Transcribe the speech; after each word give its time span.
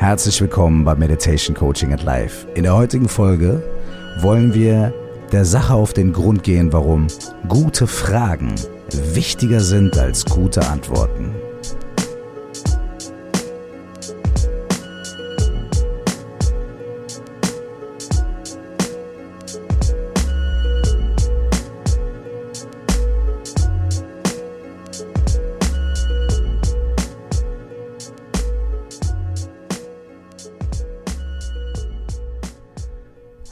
Herzlich 0.00 0.40
willkommen 0.40 0.82
bei 0.82 0.94
Meditation 0.94 1.54
Coaching 1.54 1.92
at 1.92 2.02
Life. 2.02 2.48
In 2.54 2.62
der 2.62 2.74
heutigen 2.74 3.06
Folge 3.06 3.62
wollen 4.20 4.54
wir 4.54 4.94
der 5.30 5.44
Sache 5.44 5.74
auf 5.74 5.92
den 5.92 6.14
Grund 6.14 6.42
gehen, 6.42 6.72
warum 6.72 7.06
gute 7.48 7.86
Fragen 7.86 8.54
wichtiger 9.12 9.60
sind 9.60 9.98
als 9.98 10.24
gute 10.24 10.66
Antworten. 10.66 11.34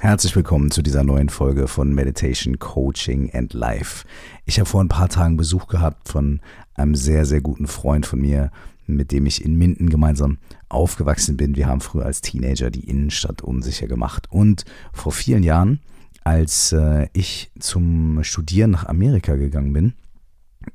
Herzlich 0.09 0.35
willkommen 0.37 0.71
zu 0.71 0.81
dieser 0.81 1.05
neuen 1.05 1.29
Folge 1.29 1.69
von 1.69 1.95
Meditation 1.95 2.59
Coaching 2.59 3.31
and 3.35 3.53
Life. 3.53 4.07
Ich 4.47 4.59
habe 4.59 4.67
vor 4.67 4.83
ein 4.83 4.89
paar 4.89 5.11
Tagen 5.11 5.37
Besuch 5.37 5.67
gehabt 5.67 6.09
von 6.09 6.41
einem 6.77 6.95
sehr, 6.95 7.27
sehr 7.27 7.43
guten 7.43 7.67
Freund 7.67 8.07
von 8.07 8.19
mir, 8.19 8.51
mit 8.87 9.13
dem 9.13 9.27
ich 9.27 9.45
in 9.45 9.59
Minden 9.59 9.91
gemeinsam 9.91 10.39
aufgewachsen 10.71 11.37
bin. 11.37 11.57
Wir 11.57 11.67
haben 11.67 11.83
früher 11.83 12.07
als 12.07 12.23
Teenager 12.23 12.71
die 12.71 12.89
Innenstadt 12.89 13.43
unsicher 13.43 13.87
gemacht. 13.87 14.29
Und 14.31 14.65
vor 14.95 15.13
vielen 15.13 15.43
Jahren, 15.43 15.81
als 16.25 16.73
äh, 16.73 17.09
ich 17.13 17.51
zum 17.59 18.25
Studieren 18.25 18.71
nach 18.71 18.87
Amerika 18.87 19.37
gegangen 19.37 19.75
bin, 19.75 19.93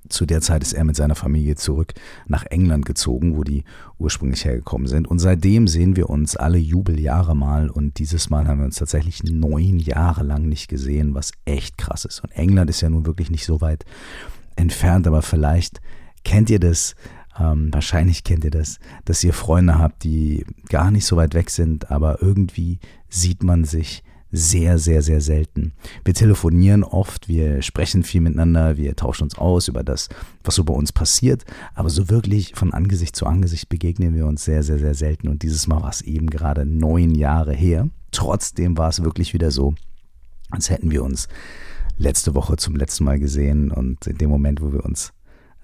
zu 0.10 0.26
der 0.26 0.42
Zeit 0.42 0.62
ist 0.64 0.74
er 0.74 0.84
mit 0.84 0.96
seiner 0.96 1.16
Familie 1.16 1.56
zurück 1.56 1.94
nach 2.28 2.46
England 2.46 2.86
gezogen, 2.86 3.36
wo 3.36 3.44
die 3.44 3.64
ursprünglich 3.98 4.46
hergekommen 4.46 4.88
sind. 4.88 5.08
Und 5.08 5.20
seitdem 5.20 5.68
sehen 5.68 5.96
wir 5.96 6.10
uns 6.10 6.36
alle 6.36 6.58
Jubeljahre 6.58 7.36
mal. 7.36 7.70
Und 7.70 8.00
dieses 8.00 8.30
Mal 8.30 8.48
haben 8.48 8.60
wir 8.60 8.66
uns 8.66 8.78
tatsächlich 8.78 9.24
neun 9.24 9.80
Jahre 9.80 10.24
lang 10.24 10.48
nicht 10.48 10.68
gesehen, 10.68 11.16
was 11.16 11.32
echt 11.46 11.78
krass 11.78 12.06
ist. 12.06 12.22
Und 12.22 12.32
England 12.32 12.70
ist 12.70 12.82
ja 12.82 12.90
nun 12.90 13.06
wirklich 13.06 13.32
nicht 13.32 13.46
so 13.46 13.62
weit 13.62 13.86
entfernt, 14.56 15.08
aber 15.08 15.22
vielleicht 15.22 15.82
kennt 16.24 16.50
ihr 16.50 16.60
das. 16.60 16.96
Ähm, 17.40 17.70
wahrscheinlich 17.74 18.24
kennt 18.24 18.44
ihr 18.44 18.52
das, 18.52 18.78
dass 19.06 19.24
ihr 19.24 19.34
Freunde 19.34 19.80
habt, 19.80 20.04
die 20.04 20.46
gar 20.70 20.92
nicht 20.92 21.06
so 21.06 21.18
weit 21.18 21.34
weg 21.34 21.50
sind, 21.50 21.90
aber 21.90 22.22
irgendwie 22.22 22.78
sieht 23.10 23.42
man 23.42 23.64
sich 23.64 24.04
sehr, 24.36 24.80
sehr, 24.80 25.04
sehr 25.04 25.22
selten. 25.22 25.74
Wir 26.04 26.16
telefonieren 26.16 26.84
oft, 26.84 27.28
wir 27.28 27.62
sprechen 27.62 28.02
viel 28.02 28.20
miteinander, 28.20 28.78
wir 28.78 28.96
tauschen 28.96 29.26
uns 29.26 29.38
aus 29.38 29.68
über 29.68 29.84
das, 29.84 30.10
was 30.44 30.56
so 30.56 30.64
bei 30.64 30.74
uns 30.74 30.92
passiert, 30.92 31.46
aber 31.76 31.92
so 31.92 32.10
wirklich 32.10 32.56
von 32.56 32.74
Angesicht 32.74 33.16
zu 33.16 33.28
Angesicht 33.28 33.70
begegnen 33.70 34.16
wir 34.16 34.26
uns 34.26 34.44
sehr, 34.44 34.64
sehr, 34.64 34.80
sehr 34.80 34.96
selten. 34.96 35.28
Und 35.28 35.44
dieses 35.44 35.68
Mal 35.68 35.84
war 35.84 35.92
es 35.92 36.02
eben 36.02 36.32
gerade 36.32 36.66
neun 36.66 37.14
Jahre 37.14 37.54
her. 37.54 37.88
Trotzdem 38.10 38.76
war 38.76 38.90
es 38.90 39.04
wirklich 39.04 39.36
wieder 39.36 39.52
so, 39.52 39.76
als 40.50 40.72
hätten 40.72 40.90
wir 40.90 41.04
uns 41.04 41.28
letzte 41.98 42.34
Woche 42.34 42.58
zum 42.58 42.76
letzten 42.76 43.04
Mal 43.04 43.20
gesehen 43.20 43.70
und 43.70 44.08
in 44.08 44.18
dem 44.18 44.32
Moment, 44.32 44.62
wo 44.62 44.74
wir 44.74 44.84
uns 44.84 45.14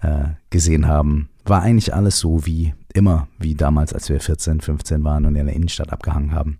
äh, 0.01 0.25
gesehen 0.51 0.87
haben, 0.87 1.29
war 1.43 1.63
eigentlich 1.63 1.95
alles 1.95 2.19
so 2.19 2.45
wie 2.45 2.75
immer, 2.93 3.27
wie 3.39 3.55
damals, 3.55 3.93
als 3.93 4.09
wir 4.09 4.19
14, 4.19 4.61
15 4.61 5.03
waren 5.03 5.25
und 5.25 5.35
in 5.35 5.47
der 5.47 5.55
Innenstadt 5.55 5.91
abgehangen 5.91 6.33
haben. 6.33 6.59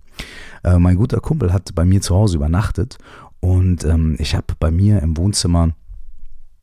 Äh, 0.64 0.80
mein 0.80 0.98
guter 0.98 1.20
Kumpel 1.20 1.53
hat 1.53 1.73
bei 1.75 1.86
mir 1.86 2.02
zu 2.02 2.16
Hause 2.16 2.38
übernachtet 2.38 2.98
und 3.39 3.84
ähm, 3.84 4.16
ich 4.20 4.36
habe 4.36 4.53
bei 4.59 4.72
mir 4.72 5.02
im 5.02 5.17
Wohnzimmer 5.17 5.73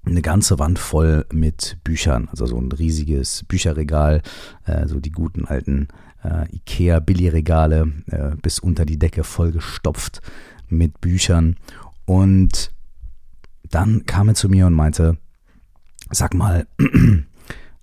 eine 0.04 0.22
ganze 0.22 0.58
Wand 0.58 0.78
voll 0.78 1.26
mit 1.32 1.78
Büchern, 1.82 2.28
also 2.30 2.46
so 2.46 2.58
ein 2.58 2.70
riesiges 2.70 3.44
Bücherregal, 3.44 4.22
äh, 4.64 4.86
so 4.86 5.00
die 5.00 5.10
guten 5.10 5.46
alten 5.46 5.88
äh, 6.22 6.46
Ikea 6.54 7.00
Billigregale 7.00 7.92
äh, 8.06 8.36
bis 8.40 8.58
unter 8.58 8.84
die 8.84 8.98
Decke 8.98 9.24
vollgestopft 9.24 10.20
mit 10.68 11.00
Büchern. 11.00 11.56
Und 12.04 12.72
dann 13.68 14.06
kam 14.06 14.28
er 14.28 14.34
zu 14.34 14.48
mir 14.48 14.66
und 14.66 14.74
meinte, 14.74 15.18
sag 16.10 16.34
mal, 16.34 16.66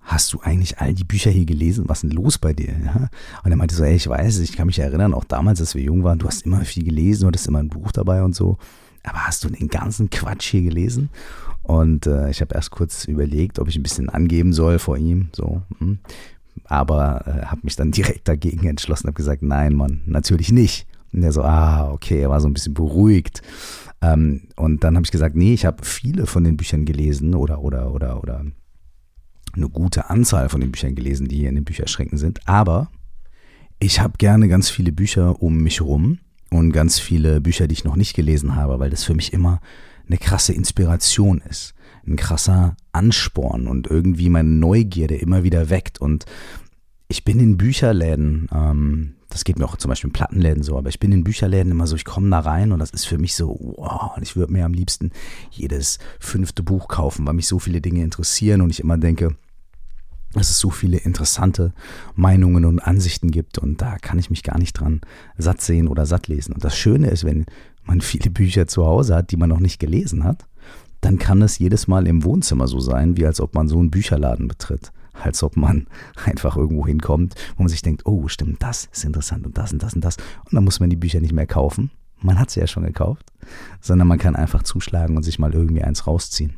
hast 0.04 0.32
du 0.32 0.40
eigentlich 0.40 0.78
all 0.78 0.94
die 0.94 1.04
Bücher 1.04 1.30
hier 1.30 1.46
gelesen? 1.46 1.84
Was 1.88 1.98
ist 1.98 2.10
denn 2.10 2.22
los 2.22 2.38
bei 2.38 2.52
dir? 2.52 2.74
Ja? 2.84 3.08
Und 3.42 3.50
er 3.50 3.56
meinte 3.56 3.74
so, 3.74 3.84
ey, 3.84 3.96
ich 3.96 4.08
weiß, 4.08 4.38
ich 4.40 4.52
kann 4.52 4.66
mich 4.66 4.78
erinnern, 4.78 5.14
auch 5.14 5.24
damals, 5.24 5.60
als 5.60 5.74
wir 5.74 5.82
jung 5.82 6.04
waren, 6.04 6.18
du 6.18 6.26
hast 6.26 6.42
immer 6.42 6.64
viel 6.64 6.84
gelesen, 6.84 7.22
du 7.22 7.28
hattest 7.28 7.48
immer 7.48 7.58
ein 7.58 7.70
Buch 7.70 7.90
dabei 7.90 8.22
und 8.22 8.34
so. 8.34 8.58
Aber 9.02 9.26
hast 9.26 9.44
du 9.44 9.48
den 9.48 9.68
ganzen 9.68 10.10
Quatsch 10.10 10.50
hier 10.50 10.62
gelesen? 10.62 11.10
Und 11.62 12.06
äh, 12.06 12.30
ich 12.30 12.40
habe 12.42 12.54
erst 12.54 12.70
kurz 12.70 13.06
überlegt, 13.06 13.58
ob 13.58 13.68
ich 13.68 13.76
ein 13.76 13.82
bisschen 13.82 14.10
angeben 14.10 14.52
soll 14.52 14.78
vor 14.78 14.98
ihm, 14.98 15.30
so. 15.32 15.62
Hm. 15.78 15.98
Aber 16.64 17.24
äh, 17.26 17.46
habe 17.46 17.62
mich 17.64 17.76
dann 17.76 17.90
direkt 17.92 18.28
dagegen 18.28 18.66
entschlossen, 18.66 19.06
habe 19.06 19.16
gesagt, 19.16 19.42
nein, 19.42 19.74
Mann, 19.74 20.02
natürlich 20.06 20.52
nicht. 20.52 20.86
Und 21.12 21.22
er 21.22 21.32
so, 21.32 21.42
ah, 21.42 21.90
okay, 21.92 22.20
er 22.20 22.30
war 22.30 22.40
so 22.40 22.48
ein 22.48 22.54
bisschen 22.54 22.74
beruhigt. 22.74 23.40
Ähm, 24.02 24.42
und 24.56 24.84
dann 24.84 24.96
habe 24.96 25.04
ich 25.04 25.12
gesagt, 25.12 25.36
nee, 25.36 25.54
ich 25.54 25.64
habe 25.64 25.84
viele 25.84 26.26
von 26.26 26.44
den 26.44 26.56
Büchern 26.56 26.84
gelesen 26.84 27.34
oder 27.34 27.62
oder 27.62 27.92
oder 27.92 28.22
oder 28.22 28.44
eine 29.56 29.68
gute 29.68 30.10
Anzahl 30.10 30.48
von 30.48 30.60
den 30.60 30.72
Büchern 30.72 30.94
gelesen, 30.94 31.28
die 31.28 31.36
hier 31.36 31.48
in 31.48 31.54
den 31.54 31.64
Bücherschränken 31.64 32.18
sind. 32.18 32.46
Aber 32.48 32.90
ich 33.78 34.00
habe 34.00 34.14
gerne 34.18 34.48
ganz 34.48 34.70
viele 34.70 34.92
Bücher 34.92 35.42
um 35.42 35.58
mich 35.58 35.80
rum 35.80 36.18
und 36.50 36.72
ganz 36.72 36.98
viele 36.98 37.40
Bücher, 37.40 37.66
die 37.66 37.74
ich 37.74 37.84
noch 37.84 37.96
nicht 37.96 38.14
gelesen 38.14 38.56
habe, 38.56 38.78
weil 38.78 38.90
das 38.90 39.04
für 39.04 39.14
mich 39.14 39.32
immer 39.32 39.60
eine 40.06 40.18
krasse 40.18 40.52
Inspiration 40.52 41.40
ist, 41.48 41.74
ein 42.06 42.16
krasser 42.16 42.76
Ansporn 42.92 43.66
und 43.66 43.86
irgendwie 43.86 44.28
meine 44.28 44.48
Neugierde 44.48 45.16
immer 45.16 45.42
wieder 45.42 45.70
weckt. 45.70 46.00
Und 46.00 46.26
ich 47.08 47.24
bin 47.24 47.40
in 47.40 47.56
Bücherläden, 47.56 48.48
ähm, 48.52 49.14
das 49.28 49.44
geht 49.44 49.58
mir 49.58 49.64
auch 49.64 49.76
zum 49.76 49.88
Beispiel 49.88 50.08
in 50.08 50.12
Plattenläden 50.12 50.62
so, 50.62 50.78
aber 50.78 50.90
ich 50.90 51.00
bin 51.00 51.10
in 51.10 51.24
Bücherläden 51.24 51.72
immer 51.72 51.86
so, 51.86 51.96
ich 51.96 52.04
komme 52.04 52.30
da 52.30 52.40
rein 52.40 52.70
und 52.70 52.78
das 52.78 52.90
ist 52.90 53.04
für 53.04 53.18
mich 53.18 53.34
so, 53.34 53.58
wow, 53.76 54.16
und 54.16 54.22
ich 54.22 54.36
würde 54.36 54.52
mir 54.52 54.64
am 54.64 54.74
liebsten 54.74 55.10
jedes 55.50 55.98
fünfte 56.20 56.62
Buch 56.62 56.86
kaufen, 56.88 57.26
weil 57.26 57.34
mich 57.34 57.48
so 57.48 57.58
viele 57.58 57.80
Dinge 57.80 58.04
interessieren 58.04 58.60
und 58.60 58.70
ich 58.70 58.80
immer 58.80 58.96
denke, 58.96 59.36
dass 60.40 60.50
es 60.50 60.58
so 60.58 60.70
viele 60.70 60.98
interessante 60.98 61.72
Meinungen 62.14 62.64
und 62.64 62.80
Ansichten 62.80 63.30
gibt 63.30 63.58
und 63.58 63.80
da 63.80 63.96
kann 63.98 64.18
ich 64.18 64.30
mich 64.30 64.42
gar 64.42 64.58
nicht 64.58 64.74
dran 64.74 65.00
satt 65.38 65.60
sehen 65.60 65.88
oder 65.88 66.06
satt 66.06 66.28
lesen. 66.28 66.52
Und 66.52 66.64
das 66.64 66.76
Schöne 66.76 67.08
ist, 67.08 67.24
wenn 67.24 67.46
man 67.84 68.00
viele 68.00 68.30
Bücher 68.30 68.66
zu 68.66 68.86
Hause 68.86 69.16
hat, 69.16 69.30
die 69.30 69.36
man 69.36 69.48
noch 69.48 69.60
nicht 69.60 69.78
gelesen 69.78 70.24
hat, 70.24 70.46
dann 71.00 71.18
kann 71.18 71.42
es 71.42 71.58
jedes 71.58 71.86
Mal 71.86 72.06
im 72.06 72.24
Wohnzimmer 72.24 72.66
so 72.66 72.80
sein, 72.80 73.16
wie 73.16 73.26
als 73.26 73.40
ob 73.40 73.54
man 73.54 73.68
so 73.68 73.78
einen 73.78 73.90
Bücherladen 73.90 74.48
betritt. 74.48 74.90
Als 75.12 75.42
ob 75.42 75.56
man 75.56 75.86
einfach 76.24 76.56
irgendwo 76.56 76.86
hinkommt, 76.86 77.34
wo 77.56 77.62
man 77.62 77.68
sich 77.68 77.82
denkt, 77.82 78.06
oh, 78.06 78.28
stimmt, 78.28 78.62
das 78.62 78.88
ist 78.92 79.04
interessant 79.04 79.46
und 79.46 79.58
das 79.58 79.72
und 79.72 79.82
das 79.82 79.94
und 79.94 80.04
das. 80.04 80.16
Und 80.44 80.54
dann 80.54 80.64
muss 80.64 80.80
man 80.80 80.90
die 80.90 80.96
Bücher 80.96 81.20
nicht 81.20 81.34
mehr 81.34 81.46
kaufen. 81.46 81.90
Man 82.20 82.38
hat 82.38 82.50
sie 82.50 82.60
ja 82.60 82.66
schon 82.66 82.84
gekauft, 82.84 83.26
sondern 83.82 84.08
man 84.08 84.18
kann 84.18 84.34
einfach 84.34 84.62
zuschlagen 84.62 85.16
und 85.16 85.24
sich 85.24 85.38
mal 85.38 85.52
irgendwie 85.52 85.82
eins 85.82 86.06
rausziehen. 86.06 86.54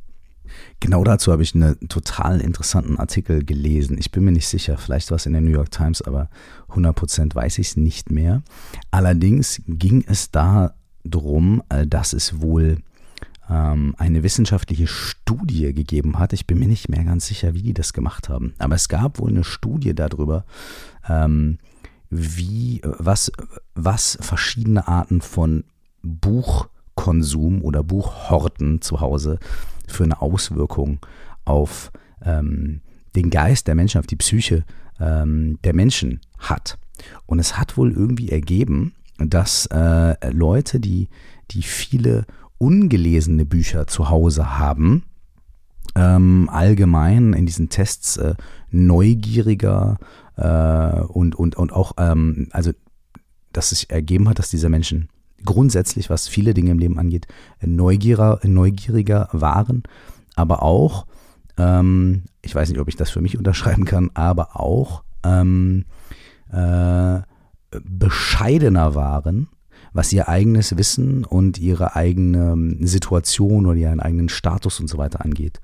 Genau 0.81 1.05
dazu 1.05 1.33
habe 1.33 1.43
ich 1.43 1.55
einen 1.55 1.89
total 1.89 2.41
interessanten 2.41 2.99
Artikel 2.99 3.45
gelesen. 3.45 3.97
Ich 3.99 4.11
bin 4.11 4.25
mir 4.25 4.33
nicht 4.33 4.49
sicher, 4.49 4.77
vielleicht 4.79 5.11
war 5.11 5.17
es 5.17 5.27
in 5.27 5.33
der 5.33 5.43
New 5.43 5.51
York 5.51 5.71
Times, 5.71 6.03
aber 6.03 6.29
100% 6.71 7.34
weiß 7.34 7.59
ich 7.59 7.69
es 7.69 7.77
nicht 7.77 8.11
mehr. 8.11 8.43
Allerdings 8.91 9.62
ging 9.67 10.05
es 10.07 10.31
da 10.31 10.75
darum, 11.05 11.62
äh, 11.69 11.87
dass 11.87 12.12
es 12.12 12.41
wohl 12.41 12.79
ähm, 13.49 13.95
eine 13.99 14.23
wissenschaftliche 14.23 14.87
Studie 14.87 15.73
gegeben 15.73 16.19
hat. 16.19 16.33
Ich 16.33 16.47
bin 16.47 16.59
mir 16.59 16.69
nicht 16.69 16.89
mehr 16.89 17.05
ganz 17.05 17.27
sicher, 17.27 17.55
wie 17.55 17.63
die 17.63 17.75
das 17.75 17.93
gemacht 17.93 18.28
haben. 18.28 18.55
Aber 18.59 18.75
es 18.75 18.89
gab 18.89 19.19
wohl 19.19 19.31
eine 19.31 19.45
Studie 19.45 19.95
darüber, 19.95 20.45
ähm, 21.09 21.59
wie, 22.11 22.81
was, 22.84 23.33
was 23.75 24.19
verschiedene 24.21 24.87
Arten 24.89 25.21
von 25.21 25.65
Buchkonsum 26.97 27.62
oder 27.62 27.83
Buchhorten 27.83 28.81
zu 28.81 29.01
Hause 29.01 29.39
für 29.87 30.05
eine 30.05 30.21
Auswirkung 30.21 30.99
auf 31.45 31.93
ähm, 32.25 32.81
den 33.15 33.31
Geist 33.31 33.69
der 33.69 33.75
Menschen, 33.75 33.99
auf 33.99 34.07
die 34.07 34.17
Psyche 34.17 34.65
ähm, 34.99 35.59
der 35.63 35.75
Menschen 35.75 36.21
hat. 36.39 36.78
Und 37.27 37.39
es 37.39 37.59
hat 37.59 37.77
wohl 37.77 37.93
irgendwie 37.93 38.31
ergeben, 38.31 38.95
dass 39.19 39.66
äh, 39.66 40.31
Leute, 40.31 40.81
die, 40.81 41.09
die 41.51 41.63
viele 41.63 42.27
ungelesene 42.59 43.45
Bücher 43.45 43.87
zu 43.87 44.09
Hause 44.09 44.59
haben, 44.59 45.04
ähm, 45.95 46.48
allgemein 46.51 47.33
in 47.34 47.47
diesen 47.47 47.69
Tests 47.69 48.16
äh, 48.16 48.34
neugieriger 48.71 49.98
äh, 50.37 51.01
und, 51.03 51.34
und, 51.34 51.57
und 51.57 51.72
auch, 51.72 51.93
ähm, 51.98 52.48
also 52.51 52.72
dass 53.53 53.71
sich 53.71 53.91
ergeben 53.91 54.28
hat, 54.28 54.39
dass 54.39 54.51
diese 54.51 54.69
Menschen 54.69 55.09
grundsätzlich, 55.44 56.10
was 56.10 56.28
viele 56.28 56.54
Dinge 56.54 56.71
im 56.71 56.78
Leben 56.78 56.98
angeht, 56.98 57.27
neugieriger, 57.60 58.41
neugieriger 58.42 59.28
waren, 59.33 59.83
aber 60.34 60.62
auch, 60.62 61.06
ähm, 61.59 62.24
ich 62.42 62.54
weiß 62.54 62.68
nicht, 62.68 62.80
ob 62.80 62.88
ich 62.88 62.97
das 62.97 63.10
für 63.10 63.21
mich 63.21 63.38
unterschreiben 63.38 63.84
kann, 63.84 64.10
aber 64.15 64.60
auch 64.60 65.04
ähm, 65.24 65.84
äh, 66.53 67.21
bescheidener 67.83 68.94
waren, 68.94 69.48
was 69.92 70.12
ihr 70.12 70.28
eigenes 70.28 70.77
Wissen 70.77 71.24
und 71.24 71.59
ihre 71.59 71.97
eigene 71.97 72.77
Situation 72.86 73.66
oder 73.66 73.78
ihren 73.78 74.00
eigenen 74.00 74.28
Status 74.28 74.78
und 74.80 74.88
so 74.88 74.98
weiter 74.98 75.24
angeht. 75.24 75.60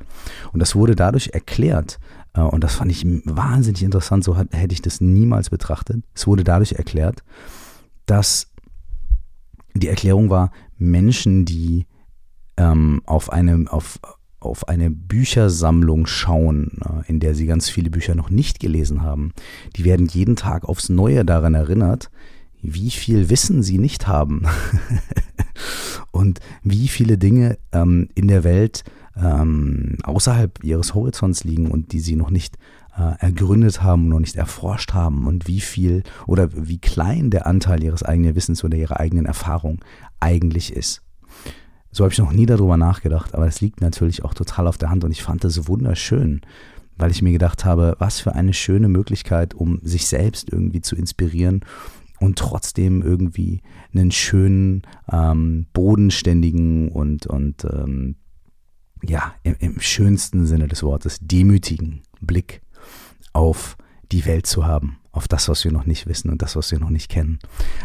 Und 0.52 0.60
das 0.60 0.74
wurde 0.74 0.96
dadurch 0.96 1.30
erklärt, 1.32 1.98
Äh, 2.34 2.40
und 2.40 2.64
das 2.64 2.76
fand 2.76 2.90
ich 2.90 3.04
wahnsinnig 3.24 3.82
interessant, 3.82 4.24
so 4.24 4.36
hätte 4.36 4.72
ich 4.72 4.82
das 4.82 5.00
niemals 5.00 5.50
betrachtet. 5.50 6.02
Es 6.14 6.26
wurde 6.26 6.44
dadurch 6.44 6.72
erklärt, 6.72 7.22
dass 8.06 8.51
die 9.74 9.88
Erklärung 9.88 10.30
war, 10.30 10.50
Menschen, 10.78 11.44
die 11.44 11.86
ähm, 12.56 13.02
auf, 13.06 13.32
eine, 13.32 13.64
auf, 13.69 13.98
auf 14.40 14.69
eine 14.69 14.90
Büchersammlung 14.90 16.06
schauen, 16.06 16.78
äh, 16.84 17.08
in 17.08 17.20
der 17.20 17.34
sie 17.34 17.46
ganz 17.46 17.69
viele 17.69 17.90
Bücher 17.90 18.14
noch 18.14 18.30
nicht 18.30 18.60
gelesen 18.60 19.02
haben, 19.02 19.32
die 19.76 19.84
werden 19.84 20.06
jeden 20.06 20.36
Tag 20.36 20.64
aufs 20.69 20.88
Neue 20.88 21.24
daran 21.24 21.54
erinnert, 21.54 22.10
wie 22.60 22.90
viel 22.90 23.28
Wissen 23.28 23.62
sie 23.62 23.78
nicht 23.78 24.06
haben. 24.06 24.46
Und 26.12 26.40
wie 26.62 26.88
viele 26.88 27.19
Dinge 27.19 27.58
ähm, 27.72 28.08
in 28.14 28.28
der 28.28 28.44
Welt 28.44 28.84
ähm, 29.16 29.96
außerhalb 30.02 30.62
ihres 30.62 30.94
Horizonts 30.94 31.44
liegen 31.44 31.70
und 31.70 31.92
die 31.92 32.00
sie 32.00 32.16
noch 32.16 32.30
nicht 32.30 32.56
äh, 32.97 33.19
ergründet 33.19 33.83
haben, 33.83 34.09
noch 34.09 34.21
nicht 34.21 34.37
erforscht 34.37 34.93
haben 34.93 35.27
und 35.27 35.47
wie 35.47 35.61
viel 35.61 36.03
oder 36.27 36.50
wie 36.53 36.79
klein 36.79 37.31
der 37.31 37.47
Anteil 37.47 37.83
ihres 37.83 38.03
eigenen 38.03 38.35
Wissens 38.35 38.65
oder 38.65 38.77
ihrer 38.77 39.00
eigenen 39.00 39.27
Erfahrung 39.27 39.81
eigentlich 40.21 40.73
ist. 40.73 41.03
So 41.91 42.05
habe 42.05 42.12
ich 42.12 42.19
noch 42.19 42.33
nie 42.33 42.47
darüber 42.47 42.77
nachgedacht, 42.77 43.35
aber 43.35 43.47
es 43.47 43.61
liegt 43.61 43.81
natürlich 43.81 44.25
auch 44.25 44.35
total 44.35 44.67
auf 44.67 44.79
der 44.79 44.91
Hand 44.91 45.05
und 45.05 45.11
ich 45.11 45.23
fand 45.23 45.44
das 45.44 45.69
wunderschön, 45.69 46.41
weil 46.97 47.11
ich 47.11 47.23
mir 47.23 47.33
gedacht 47.33 47.65
habe, 47.65 47.97
was 47.99 48.21
für 48.21 48.35
eine 48.35 48.55
schöne 48.55 48.89
Möglichkeit, 48.89 49.55
um 49.55 49.79
sich 49.83 50.06
selbst 50.06 50.50
irgendwie 50.50 50.81
zu 50.81 50.97
inspirieren 50.97 51.65
und 52.21 52.39
trotzdem 52.39 53.03
irgendwie 53.03 53.62
einen 53.94 54.11
schönen, 54.11 54.83
ähm, 55.11 55.67
bodenständigen 55.73 56.91
und, 56.91 57.27
und 57.27 57.65
ähm, 57.65 58.17
ja, 59.03 59.35
im, 59.43 59.56
im 59.59 59.81
schönsten 59.81 60.47
Sinne 60.47 60.69
des 60.69 60.83
Wortes, 60.83 61.19
demütigen 61.21 62.03
Blick 62.21 62.62
auf 63.32 63.76
die 64.11 64.26
Welt 64.26 64.46
zu 64.46 64.67
haben, 64.67 64.99
auf 65.11 65.29
das, 65.29 65.49
was 65.49 65.64
wir 65.64 65.73
noch 65.73 65.87
nicht 65.87 66.06
wissen 66.06 66.31
und 66.31 66.43
das, 66.43 66.56
was 66.56 66.70
wir 66.70 66.79
noch 66.79 66.90
nicht 66.90 67.08
kennen. 67.08 67.38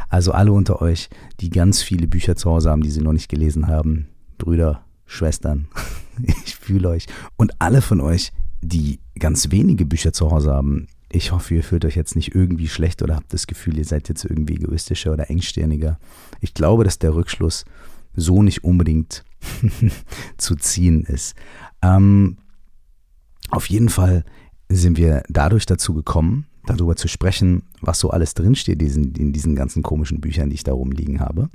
Also 0.09 0.31
alle 0.31 0.51
unter 0.51 0.81
euch, 0.81 1.09
die 1.39 1.49
ganz 1.49 1.81
viele 1.81 2.07
Bücher 2.07 2.35
zu 2.35 2.51
Hause 2.51 2.69
haben, 2.69 2.81
die 2.81 2.91
sie 2.91 3.01
noch 3.01 3.13
nicht 3.13 3.29
gelesen 3.29 3.67
haben, 3.67 4.07
Brüder, 4.37 4.83
Schwestern, 5.05 5.67
ich 6.45 6.55
fühle 6.55 6.89
euch. 6.89 7.07
Und 7.37 7.53
alle 7.59 7.81
von 7.81 8.01
euch, 8.01 8.31
die 8.61 8.99
ganz 9.17 9.51
wenige 9.51 9.85
Bücher 9.85 10.13
zu 10.13 10.31
Hause 10.31 10.53
haben, 10.53 10.87
ich 11.09 11.31
hoffe, 11.31 11.55
ihr 11.55 11.63
fühlt 11.63 11.85
euch 11.85 11.95
jetzt 11.95 12.15
nicht 12.15 12.35
irgendwie 12.35 12.67
schlecht 12.67 13.01
oder 13.01 13.15
habt 13.15 13.33
das 13.33 13.47
Gefühl, 13.47 13.77
ihr 13.77 13.85
seid 13.85 14.09
jetzt 14.09 14.25
irgendwie 14.25 14.55
egoistischer 14.55 15.13
oder 15.13 15.29
engstirniger. 15.29 15.99
Ich 16.41 16.53
glaube, 16.53 16.83
dass 16.83 16.99
der 16.99 17.15
Rückschluss 17.15 17.63
so 18.13 18.43
nicht 18.43 18.63
unbedingt 18.65 19.23
zu 20.37 20.55
ziehen 20.55 21.03
ist. 21.05 21.35
Ähm, 21.81 22.37
auf 23.49 23.69
jeden 23.69 23.89
Fall 23.89 24.25
sind 24.69 24.97
wir 24.97 25.23
dadurch 25.29 25.65
dazu 25.65 25.93
gekommen, 25.93 26.45
darüber 26.65 26.95
zu 26.95 27.07
sprechen, 27.07 27.63
was 27.81 27.99
so 27.99 28.09
alles 28.09 28.33
drinsteht 28.33 28.81
in, 28.81 29.13
in 29.15 29.33
diesen 29.33 29.55
ganzen 29.55 29.83
komischen 29.83 30.19
Büchern, 30.19 30.49
die 30.49 30.55
ich 30.55 30.63
da 30.63 30.73
rumliegen 30.73 31.19
habe. 31.19 31.49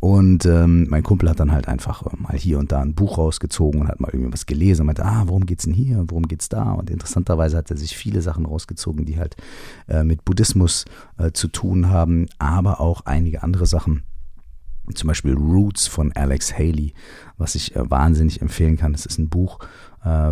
Und 0.00 0.46
ähm, 0.46 0.86
mein 0.88 1.02
Kumpel 1.02 1.28
hat 1.28 1.40
dann 1.40 1.52
halt 1.52 1.68
einfach 1.68 2.06
äh, 2.06 2.16
mal 2.16 2.36
hier 2.36 2.58
und 2.58 2.72
da 2.72 2.80
ein 2.80 2.94
Buch 2.94 3.18
rausgezogen 3.18 3.82
und 3.82 3.88
hat 3.88 4.00
mal 4.00 4.10
irgendwie 4.12 4.32
was 4.32 4.46
gelesen 4.46 4.82
und 4.82 4.86
meinte, 4.86 5.04
ah, 5.04 5.24
worum 5.26 5.46
geht's 5.46 5.64
denn 5.64 5.74
hier, 5.74 6.04
worum 6.08 6.26
geht's 6.26 6.48
da? 6.48 6.72
Und 6.72 6.90
interessanterweise 6.90 7.56
hat 7.56 7.70
er 7.70 7.76
sich 7.76 7.96
viele 7.96 8.22
Sachen 8.22 8.46
rausgezogen, 8.46 9.04
die 9.04 9.18
halt 9.18 9.36
äh, 9.88 10.02
mit 10.02 10.24
Buddhismus 10.24 10.86
äh, 11.18 11.32
zu 11.32 11.48
tun 11.48 11.88
haben, 11.88 12.26
aber 12.38 12.80
auch 12.80 13.02
einige 13.04 13.42
andere 13.42 13.66
Sachen 13.66 14.02
zum 14.92 15.08
Beispiel 15.08 15.32
Roots 15.32 15.86
von 15.86 16.12
Alex 16.12 16.52
Haley, 16.58 16.92
was 17.38 17.54
ich 17.54 17.74
äh, 17.74 17.90
wahnsinnig 17.90 18.42
empfehlen 18.42 18.76
kann. 18.76 18.92
Das 18.92 19.06
ist 19.06 19.18
ein 19.18 19.30
Buch 19.30 19.58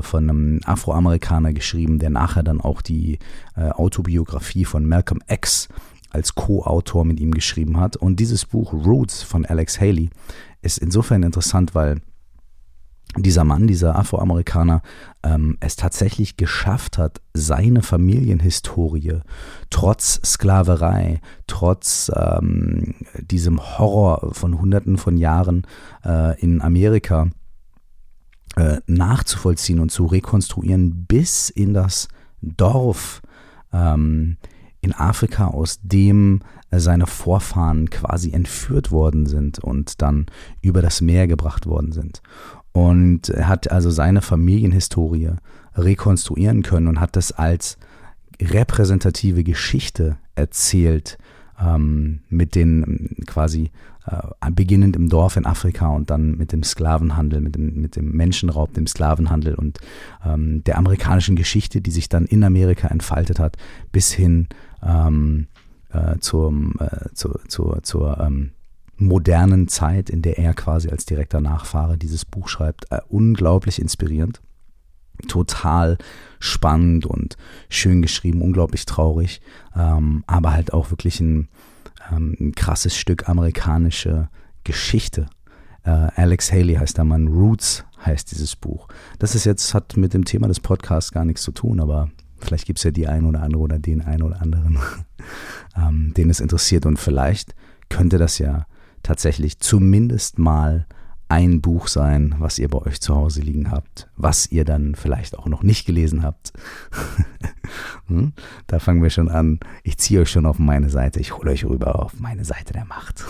von 0.03 0.29
einem 0.29 0.61
Afroamerikaner 0.65 1.53
geschrieben, 1.53 1.99
der 1.99 2.11
nachher 2.11 2.43
dann 2.43 2.61
auch 2.61 2.83
die 2.83 3.19
äh, 3.57 3.71
Autobiografie 3.71 4.65
von 4.65 4.87
Malcolm 4.87 5.21
X 5.29 5.69
als 6.11 6.35
Co-Autor 6.35 7.05
mit 7.05 7.21
ihm 7.21 7.33
geschrieben 7.33 7.81
hat. 7.81 7.97
Und 7.97 8.21
dieses 8.21 8.45
Buch 8.45 8.73
Roots 8.73 9.23
von 9.23 9.47
Alex 9.47 9.81
Haley 9.81 10.11
ist 10.61 10.79
insofern 10.79 11.23
interessant, 11.23 11.75
weil 11.75 12.03
dieser 13.17 13.45
Mann, 13.45 13.67
dieser 13.67 13.97
Afroamerikaner, 13.99 14.81
ähm, 15.23 15.59
es 15.61 15.77
tatsächlich 15.77 16.37
geschafft 16.37 16.97
hat, 16.97 17.21
seine 17.35 17.83
Familienhistorie 17.83 19.21
trotz 19.69 20.21
Sklaverei, 20.25 21.21
trotz 21.47 22.11
ähm, 22.15 22.95
diesem 23.21 23.61
Horror 23.79 24.31
von 24.33 24.59
Hunderten 24.59 24.97
von 24.97 25.19
Jahren 25.19 25.67
äh, 26.05 26.41
in 26.41 26.63
Amerika 26.63 27.29
äh, 28.57 28.81
nachzuvollziehen 28.87 29.81
und 29.81 29.91
zu 29.91 30.07
rekonstruieren 30.07 31.07
bis 31.07 31.51
in 31.51 31.75
das 31.75 32.09
Dorf 32.41 33.23
ähm, 33.73 34.37
in 34.81 34.93
Afrika, 34.93 35.47
aus 35.47 35.81
dem 35.83 36.41
seine 36.71 37.07
Vorfahren 37.07 37.91
quasi 37.91 38.33
entführt 38.33 38.91
worden 38.91 39.27
sind 39.27 39.59
und 39.59 40.03
dann 40.03 40.27
über 40.61 40.83
das 40.83 41.01
Meer 41.01 41.27
gebracht 41.27 41.67
worden 41.67 41.93
sind. 41.93 42.23
Und 42.73 43.29
er 43.29 43.49
hat 43.49 43.71
also 43.71 43.91
seine 43.91 44.23
Familienhistorie 44.23 45.33
rekonstruieren 45.75 46.63
können 46.63 46.89
und 46.89 47.01
hat 47.01 47.17
das 47.17 47.33
als 47.33 47.77
repräsentative 48.41 49.45
Geschichte 49.45 50.17
erzählt 50.35 51.19
ähm, 51.61 52.21
mit 52.29 52.55
den 52.55 53.17
quasi 53.27 53.71
äh, 54.07 54.51
beginnend 54.51 54.97
im 54.97 55.09
Dorf 55.09 55.37
in 55.37 55.47
Afrika 55.47 55.89
und 55.89 56.11
dann 56.11 56.37
mit 56.37 56.53
dem 56.53 56.63
Sklavenhandel, 56.63 57.41
mit 57.41 57.55
dem, 57.55 57.81
mit 57.81 57.97
dem 57.97 58.13
Menschenraub, 58.13 58.73
dem 58.75 58.87
Sklavenhandel 58.87 59.55
und 59.55 59.79
ähm, 60.25 60.65
der 60.65 60.79
amerikanischen 60.79 61.37
Geschichte, 61.37 61.81
die 61.81 61.91
sich 61.91 62.09
dann 62.09 62.27
in 62.27 62.43
Amerika 62.45 62.89
entfaltet 62.89 63.39
hat, 63.39 63.57
bis 63.93 64.13
hin 64.13 64.49
ähm, 64.83 65.47
äh, 65.91 66.19
zum, 66.19 66.75
äh, 66.81 67.13
zu, 67.15 67.39
zu, 67.49 67.77
zur 67.83 68.19
ähm, 68.21 68.53
modernen 68.97 69.69
Zeit, 69.69 70.11
in 70.11 70.23
der 70.23 70.39
er 70.39 70.55
quasi 70.55 70.89
als 70.89 71.05
direkter 71.05 71.41
Nachfahre 71.41 71.99
dieses 71.99 72.25
Buch 72.25 72.49
schreibt, 72.49 72.91
äh, 72.91 73.01
unglaublich 73.09 73.81
inspirierend. 73.81 74.41
Total 75.29 75.99
spannend 76.41 77.07
und 77.07 77.37
schön 77.69 78.03
geschrieben, 78.03 78.43
unglaublich 78.43 78.87
traurig, 78.87 79.41
ähm, 79.77 80.25
aber 80.27 80.53
halt 80.53 80.73
auch 80.73 80.91
wirklich 80.91 81.21
ein, 81.21 81.49
ähm, 82.11 82.37
ein 82.41 82.53
krasses 82.55 82.97
Stück 82.97 83.29
amerikanische 83.29 84.29
Geschichte. 84.65 85.27
Äh, 85.85 85.91
Alex 85.91 86.53
Haley 86.53 86.75
heißt 86.75 86.97
der 86.97 87.05
Mann, 87.05 87.29
Roots 87.29 87.85
heißt 88.05 88.31
dieses 88.31 88.57
Buch. 88.57 88.89
Das 89.19 89.35
ist 89.35 89.45
jetzt, 89.45 89.75
hat 89.75 89.97
mit 89.97 90.15
dem 90.15 90.25
Thema 90.25 90.49
des 90.49 90.61
Podcasts 90.61 91.13
gar 91.13 91.25
nichts 91.25 91.43
zu 91.43 91.53
tun, 91.53 91.81
aber 91.81 92.11
vielleicht 92.39 92.67
gibt 92.67 92.79
es 92.79 92.85
ja 92.85 92.91
die 92.91 93.09
ein 93.09 93.25
oder 93.25 93.43
andere 93.43 93.63
oder 93.63 93.79
den 93.79 94.03
einen 94.03 94.23
oder 94.23 94.41
anderen, 94.41 94.79
ähm, 95.77 96.13
den 96.17 96.31
es 96.31 96.41
interessiert 96.41 96.87
und 96.87 96.99
vielleicht 96.99 97.55
könnte 97.89 98.19
das 98.19 98.39
ja 98.39 98.67
tatsächlich 99.03 99.59
zumindest 99.59 100.39
mal 100.39 100.87
ein 101.33 101.63
Buch 101.63 101.89
sein, 101.89 102.35
was 102.41 102.59
ihr 102.59 102.69
bei 102.69 102.77
euch 102.77 103.01
zu 103.01 103.15
Hause 103.15 103.41
liegen 103.41 103.71
habt, 103.71 104.07
was 104.19 104.53
ihr 104.53 104.67
dann 104.67 104.95
vielleicht 104.95 105.39
auch 105.39 105.47
noch 105.47 105.63
nicht 105.63 105.87
gelesen 105.87 106.23
habt. 106.23 106.53
hm? 108.09 108.35
Da 108.67 108.79
fangen 108.79 109.03
wir 109.03 109.09
schon 109.09 109.31
an. 109.31 109.59
Ich 109.83 109.97
ziehe 109.97 110.21
euch 110.21 110.31
schon 110.31 110.45
auf 110.45 110.59
meine 110.59 110.91
Seite. 110.91 111.21
Ich 111.21 111.35
hole 111.35 111.51
euch 111.51 111.65
rüber 111.65 112.05
auf 112.05 112.21
meine 112.21 112.45
Seite 112.45 112.75
der 112.75 112.85
Macht. 112.85 113.25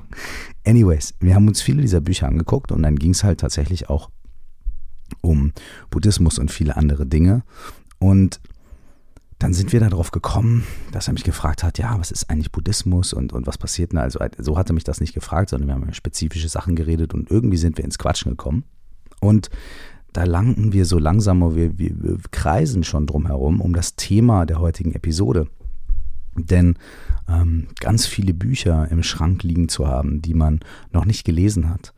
Anyways, 0.64 1.12
wir 1.20 1.34
haben 1.34 1.46
uns 1.46 1.60
viele 1.60 1.82
dieser 1.82 2.00
Bücher 2.00 2.28
angeguckt 2.28 2.72
und 2.72 2.82
dann 2.82 2.96
ging 2.96 3.10
es 3.10 3.24
halt 3.24 3.40
tatsächlich 3.40 3.90
auch 3.90 4.08
um 5.20 5.52
Buddhismus 5.90 6.38
und 6.38 6.50
viele 6.50 6.78
andere 6.78 7.04
Dinge. 7.04 7.42
Und 7.98 8.40
dann 9.38 9.52
sind 9.52 9.72
wir 9.72 9.80
darauf 9.80 10.10
gekommen, 10.10 10.64
dass 10.92 11.08
er 11.08 11.12
mich 11.14 11.24
gefragt 11.24 11.62
hat, 11.62 11.78
ja, 11.78 11.98
was 11.98 12.10
ist 12.10 12.30
eigentlich 12.30 12.52
Buddhismus 12.52 13.12
und, 13.12 13.32
und 13.32 13.46
was 13.46 13.58
passiert 13.58 13.92
denn? 13.92 13.98
Also 13.98 14.20
so 14.38 14.56
hat 14.56 14.70
er 14.70 14.74
mich 14.74 14.84
das 14.84 15.00
nicht 15.00 15.14
gefragt, 15.14 15.50
sondern 15.50 15.68
wir 15.68 15.74
haben 15.74 15.82
über 15.82 15.92
spezifische 15.92 16.48
Sachen 16.48 16.76
geredet 16.76 17.14
und 17.14 17.30
irgendwie 17.30 17.56
sind 17.56 17.76
wir 17.76 17.84
ins 17.84 17.98
Quatschen 17.98 18.30
gekommen. 18.30 18.64
Und 19.20 19.50
da 20.12 20.24
landen 20.24 20.72
wir 20.72 20.86
so 20.86 20.98
langsam, 20.98 21.40
wir, 21.56 21.78
wir, 21.78 22.02
wir 22.02 22.18
kreisen 22.30 22.84
schon 22.84 23.06
drum 23.06 23.26
herum 23.26 23.60
um 23.60 23.74
das 23.74 23.96
Thema 23.96 24.46
der 24.46 24.60
heutigen 24.60 24.92
Episode. 24.92 25.48
Denn 26.36 26.76
ähm, 27.28 27.68
ganz 27.80 28.06
viele 28.06 28.34
Bücher 28.34 28.88
im 28.90 29.02
Schrank 29.02 29.42
liegen 29.42 29.68
zu 29.68 29.86
haben, 29.86 30.22
die 30.22 30.34
man 30.34 30.60
noch 30.92 31.04
nicht 31.04 31.24
gelesen 31.24 31.68
hat, 31.68 31.94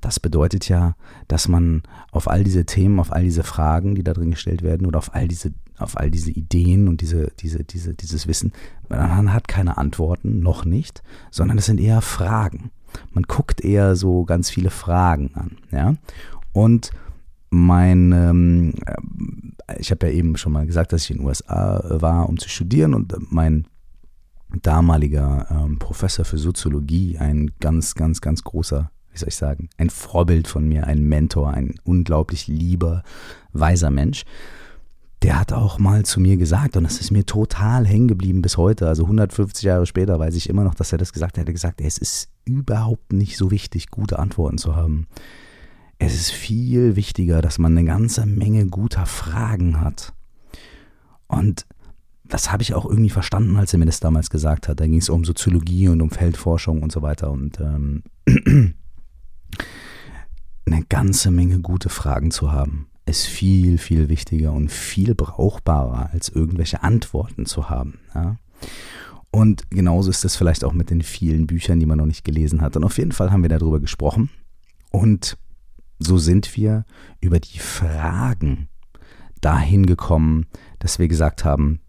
das 0.00 0.20
bedeutet 0.20 0.68
ja, 0.68 0.94
dass 1.26 1.48
man 1.48 1.82
auf 2.12 2.28
all 2.28 2.44
diese 2.44 2.64
Themen, 2.64 3.00
auf 3.00 3.12
all 3.12 3.24
diese 3.24 3.42
Fragen, 3.42 3.94
die 3.94 4.04
da 4.04 4.12
drin 4.12 4.30
gestellt 4.30 4.62
werden, 4.62 4.86
oder 4.86 4.98
auf 4.98 5.14
all 5.14 5.26
diese, 5.26 5.52
auf 5.78 5.98
all 5.98 6.10
diese 6.10 6.30
Ideen 6.30 6.88
und 6.88 7.00
diese, 7.00 7.32
diese, 7.40 7.64
diese, 7.64 7.94
dieses 7.94 8.28
Wissen, 8.28 8.52
man 8.88 9.32
hat 9.32 9.48
keine 9.48 9.76
Antworten, 9.76 10.40
noch 10.40 10.64
nicht, 10.64 11.02
sondern 11.30 11.58
es 11.58 11.66
sind 11.66 11.80
eher 11.80 12.00
Fragen. 12.00 12.70
Man 13.12 13.24
guckt 13.24 13.60
eher 13.60 13.96
so 13.96 14.24
ganz 14.24 14.48
viele 14.48 14.70
Fragen 14.70 15.32
an, 15.34 15.58
ja. 15.72 15.94
Und 16.52 16.90
mein, 17.50 18.12
ähm, 18.12 18.74
ich 19.78 19.90
habe 19.90 20.06
ja 20.06 20.12
eben 20.12 20.36
schon 20.36 20.52
mal 20.52 20.66
gesagt, 20.66 20.92
dass 20.92 21.04
ich 21.04 21.10
in 21.10 21.18
den 21.18 21.26
USA 21.26 21.82
war, 22.00 22.28
um 22.28 22.38
zu 22.38 22.48
studieren 22.48 22.94
und 22.94 23.14
mein 23.32 23.66
damaliger 24.62 25.46
ähm, 25.50 25.78
Professor 25.78 26.24
für 26.24 26.38
Soziologie, 26.38 27.18
ein 27.18 27.50
ganz, 27.60 27.94
ganz, 27.94 28.20
ganz 28.20 28.42
großer 28.44 28.90
wie 29.18 29.20
soll 29.20 29.28
ich 29.30 29.36
sagen, 29.36 29.68
ein 29.78 29.90
Vorbild 29.90 30.46
von 30.46 30.68
mir, 30.68 30.86
ein 30.86 31.02
Mentor, 31.02 31.50
ein 31.50 31.74
unglaublich 31.82 32.46
lieber, 32.46 33.02
weiser 33.52 33.90
Mensch. 33.90 34.24
der 35.22 35.40
hat 35.40 35.52
auch 35.52 35.80
mal 35.80 36.04
zu 36.04 36.20
mir 36.20 36.36
gesagt, 36.36 36.76
und 36.76 36.84
das 36.84 37.00
ist 37.00 37.10
mir 37.10 37.26
total 37.26 37.84
hängen 37.84 38.06
geblieben 38.06 38.40
bis 38.40 38.56
heute, 38.56 38.86
also 38.86 39.02
150 39.02 39.64
Jahre 39.64 39.84
später 39.84 40.20
weiß 40.20 40.36
ich 40.36 40.48
immer 40.48 40.62
noch, 40.62 40.76
dass 40.76 40.92
er 40.92 40.98
das 40.98 41.12
gesagt 41.12 41.36
hat. 41.36 41.44
Er 41.44 41.48
hat 41.48 41.52
gesagt, 41.52 41.80
es 41.80 41.98
ist 41.98 42.28
überhaupt 42.44 43.12
nicht 43.12 43.36
so 43.36 43.50
wichtig, 43.50 43.90
gute 43.90 44.20
Antworten 44.20 44.58
zu 44.58 44.76
haben. 44.76 45.08
Es 45.98 46.14
ist 46.14 46.30
viel 46.30 46.94
wichtiger, 46.94 47.42
dass 47.42 47.58
man 47.58 47.76
eine 47.76 47.84
ganze 47.84 48.26
Menge 48.26 48.66
guter 48.66 49.06
Fragen 49.06 49.80
hat. 49.80 50.12
Und 51.26 51.66
das 52.28 52.52
habe 52.52 52.62
ich 52.62 52.74
auch 52.74 52.84
irgendwie 52.84 53.10
verstanden, 53.10 53.56
als 53.56 53.72
er 53.72 53.80
mir 53.80 53.86
das 53.86 54.00
damals 54.00 54.30
gesagt 54.30 54.68
hat. 54.68 54.78
Da 54.78 54.86
ging 54.86 54.98
es 54.98 55.08
um 55.08 55.24
Soziologie 55.24 55.88
und 55.88 56.00
um 56.00 56.10
Feldforschung 56.10 56.82
und 56.82 56.92
so 56.92 57.02
weiter. 57.02 57.32
Und 57.32 57.58
ähm, 57.58 58.04
eine 60.66 60.84
ganze 60.84 61.30
Menge 61.30 61.60
gute 61.60 61.88
Fragen 61.88 62.30
zu 62.30 62.52
haben, 62.52 62.88
ist 63.06 63.26
viel, 63.26 63.78
viel 63.78 64.08
wichtiger 64.08 64.52
und 64.52 64.70
viel 64.70 65.14
brauchbarer, 65.14 66.10
als 66.12 66.28
irgendwelche 66.28 66.82
Antworten 66.82 67.46
zu 67.46 67.70
haben. 67.70 68.00
Ja? 68.14 68.36
Und 69.30 69.70
genauso 69.70 70.10
ist 70.10 70.24
es 70.24 70.36
vielleicht 70.36 70.64
auch 70.64 70.72
mit 70.72 70.90
den 70.90 71.02
vielen 71.02 71.46
Büchern, 71.46 71.80
die 71.80 71.86
man 71.86 71.98
noch 71.98 72.06
nicht 72.06 72.24
gelesen 72.24 72.60
hat. 72.60 72.76
Und 72.76 72.84
auf 72.84 72.98
jeden 72.98 73.12
Fall 73.12 73.30
haben 73.30 73.42
wir 73.42 73.48
darüber 73.48 73.80
gesprochen. 73.80 74.30
Und 74.90 75.36
so 75.98 76.18
sind 76.18 76.56
wir 76.56 76.84
über 77.20 77.40
die 77.40 77.58
Fragen 77.58 78.68
dahin 79.40 79.86
gekommen, 79.86 80.46
dass 80.78 80.98
wir 80.98 81.08
gesagt 81.08 81.44
haben, 81.44 81.80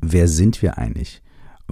wer 0.00 0.28
sind 0.28 0.62
wir 0.62 0.78
eigentlich? 0.78 1.22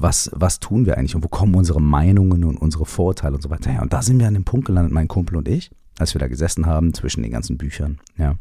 Was, 0.01 0.31
was 0.35 0.61
tun 0.61 0.87
wir 0.87 0.97
eigentlich 0.97 1.15
und 1.15 1.25
wo 1.25 1.29
kommen 1.29 1.55
unsere 1.55 1.81
Meinungen 1.81 2.45
und 2.45 2.57
unsere 2.57 2.87
Vorurteile 2.87 3.35
und 3.35 3.43
so 3.43 3.51
weiter 3.51 3.71
her? 3.71 3.83
Und 3.83 3.93
da 3.93 4.03
sind 4.03 4.19
wir 4.19 4.29
an 4.29 4.35
dem 4.35 4.45
Punkt 4.45 4.67
gelandet, 4.67 4.93
mein 4.93 5.09
Kumpel 5.09 5.37
und 5.37 5.49
ich, 5.49 5.71
als 5.99 6.15
wir 6.15 6.19
da 6.19 6.29
gesessen 6.29 6.67
haben 6.67 6.95
zwischen 6.95 7.23
den 7.23 7.33
ganzen 7.33 7.59
Büchern, 7.59 7.99
ja, 8.17 8.37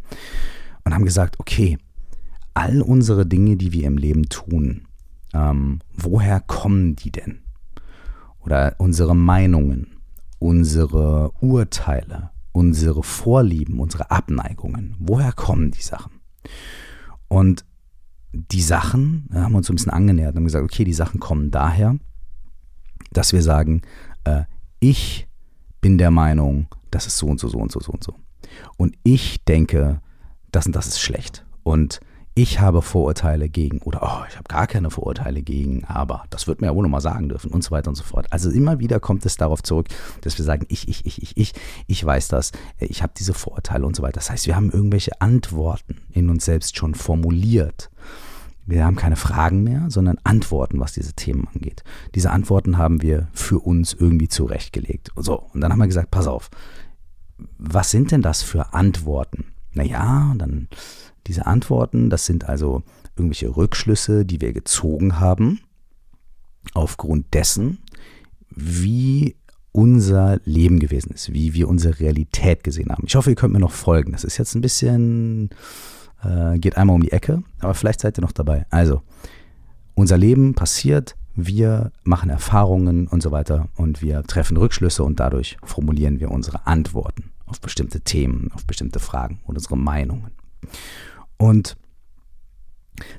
und 0.83 0.93
haben 0.93 1.05
gesagt, 1.05 1.39
okay, 1.39 1.77
all 2.53 2.81
unsere 2.81 3.25
Dinge, 3.25 3.57
die 3.57 3.71
wir 3.73 3.85
im 3.85 3.97
Leben 3.97 4.29
tun, 4.29 4.87
ähm, 5.33 5.79
woher 5.93 6.39
kommen 6.39 6.95
die 6.95 7.11
denn? 7.11 7.39
Oder 8.39 8.75
unsere 8.77 9.15
Meinungen, 9.15 9.97
unsere 10.39 11.31
Urteile, 11.41 12.31
unsere 12.51 13.03
Vorlieben, 13.03 13.79
unsere 13.79 14.09
Abneigungen, 14.09 14.95
woher 14.99 15.33
kommen 15.33 15.71
die 15.71 15.81
Sachen? 15.81 16.13
Und 17.27 17.65
die 18.51 18.61
Sachen, 18.61 19.27
haben 19.33 19.53
wir 19.53 19.57
uns 19.57 19.67
so 19.67 19.73
ein 19.73 19.77
bisschen 19.77 19.91
angenähert 19.91 20.31
und 20.31 20.37
haben 20.37 20.45
gesagt, 20.45 20.63
okay, 20.63 20.83
die 20.83 20.93
Sachen 20.93 21.19
kommen 21.19 21.51
daher, 21.51 21.97
dass 23.11 23.33
wir 23.33 23.41
sagen, 23.41 23.81
äh, 24.23 24.43
ich 24.79 25.27
bin 25.81 25.97
der 25.97 26.11
Meinung, 26.11 26.67
das 26.91 27.07
ist 27.07 27.17
so 27.17 27.27
und 27.27 27.39
so, 27.39 27.47
so 27.47 27.57
und 27.57 27.71
so, 27.71 27.79
so 27.79 27.91
und 27.91 28.03
so. 28.03 28.15
Und 28.77 28.95
ich 29.03 29.43
denke, 29.45 30.01
das 30.51 30.65
und 30.65 30.75
das 30.75 30.87
ist 30.87 30.99
schlecht. 30.99 31.45
Und 31.63 31.99
ich 32.37 32.59
habe 32.59 32.83
Vorurteile 32.83 33.49
gegen 33.49 33.79
oder 33.79 34.03
oh, 34.03 34.25
ich 34.29 34.35
habe 34.35 34.47
gar 34.47 34.67
keine 34.67 34.91
Vorurteile 34.91 35.41
gegen, 35.41 35.83
aber 35.85 36.23
das 36.29 36.45
wird 36.45 36.61
mir 36.61 36.67
ja 36.67 36.75
wohl 36.75 36.83
nochmal 36.83 37.01
sagen 37.01 37.29
dürfen 37.29 37.49
und 37.49 37.63
so 37.63 37.71
weiter 37.71 37.89
und 37.89 37.95
so 37.95 38.03
fort. 38.03 38.27
Also 38.29 38.51
immer 38.51 38.77
wieder 38.77 38.99
kommt 38.99 39.25
es 39.25 39.37
darauf 39.37 39.63
zurück, 39.63 39.87
dass 40.21 40.37
wir 40.37 40.45
sagen, 40.45 40.67
ich, 40.69 40.87
ich, 40.87 41.03
ich, 41.07 41.23
ich, 41.23 41.35
ich, 41.35 41.53
ich 41.87 42.05
weiß 42.05 42.27
das, 42.27 42.51
ich 42.77 43.01
habe 43.01 43.13
diese 43.17 43.33
Vorurteile 43.33 43.87
und 43.87 43.95
so 43.95 44.03
weiter. 44.03 44.19
Das 44.19 44.29
heißt, 44.29 44.45
wir 44.45 44.55
haben 44.55 44.69
irgendwelche 44.69 45.19
Antworten 45.19 45.97
in 46.11 46.29
uns 46.29 46.45
selbst 46.45 46.77
schon 46.77 46.93
formuliert. 46.93 47.89
Wir 48.67 48.83
haben 48.85 48.97
keine 48.97 49.15
Fragen 49.15 49.63
mehr, 49.63 49.85
sondern 49.87 50.17
Antworten, 50.25 50.79
was 50.81 50.91
diese 50.91 51.13
Themen 51.13 51.47
angeht. 51.53 51.83
Diese 52.15 52.31
Antworten 52.31 52.77
haben 52.77 53.01
wir 53.01 53.29
für 53.31 53.59
uns 53.59 53.93
irgendwie 53.93 54.27
zurechtgelegt. 54.27 55.11
So, 55.15 55.49
und 55.53 55.61
dann 55.61 55.71
haben 55.71 55.79
wir 55.79 55.87
gesagt, 55.87 56.11
pass 56.11 56.27
auf, 56.27 56.49
was 57.57 57.91
sind 57.91 58.11
denn 58.11 58.21
das 58.21 58.43
für 58.43 58.73
Antworten? 58.73 59.45
Naja, 59.71 60.33
dann 60.37 60.67
diese 61.27 61.45
Antworten, 61.45 62.09
das 62.09 62.25
sind 62.25 62.49
also 62.49 62.83
irgendwelche 63.15 63.55
Rückschlüsse, 63.55 64.25
die 64.25 64.41
wir 64.41 64.51
gezogen 64.51 65.19
haben, 65.19 65.61
aufgrund 66.73 67.33
dessen, 67.33 67.79
wie 68.49 69.35
unser 69.71 70.39
Leben 70.43 70.79
gewesen 70.79 71.11
ist, 71.11 71.31
wie 71.31 71.53
wir 71.53 71.69
unsere 71.69 71.99
Realität 71.99 72.63
gesehen 72.63 72.89
haben. 72.89 73.03
Ich 73.05 73.15
hoffe, 73.15 73.29
ihr 73.29 73.35
könnt 73.35 73.53
mir 73.53 73.59
noch 73.59 73.71
folgen. 73.71 74.11
Das 74.11 74.23
ist 74.23 74.37
jetzt 74.37 74.55
ein 74.55 74.61
bisschen, 74.61 75.51
äh, 76.23 76.57
geht 76.59 76.77
einmal 76.77 76.95
um 76.95 77.03
die 77.03 77.11
Ecke, 77.11 77.43
aber 77.59 77.73
vielleicht 77.73 78.01
seid 78.01 78.17
ihr 78.17 78.21
noch 78.21 78.31
dabei. 78.31 78.65
Also, 78.69 79.01
unser 79.95 80.17
Leben 80.17 80.53
passiert, 80.53 81.15
wir 81.35 81.91
machen 82.03 82.29
Erfahrungen 82.29 83.07
und 83.07 83.21
so 83.21 83.31
weiter 83.31 83.67
und 83.75 84.01
wir 84.01 84.23
treffen 84.23 84.57
Rückschlüsse 84.57 85.03
und 85.03 85.19
dadurch 85.19 85.57
formulieren 85.63 86.19
wir 86.19 86.31
unsere 86.31 86.65
Antworten 86.65 87.31
auf 87.45 87.61
bestimmte 87.61 88.01
Themen, 88.01 88.51
auf 88.53 88.65
bestimmte 88.65 88.99
Fragen 88.99 89.39
und 89.45 89.55
unsere 89.55 89.77
Meinungen. 89.77 90.31
Und 91.37 91.77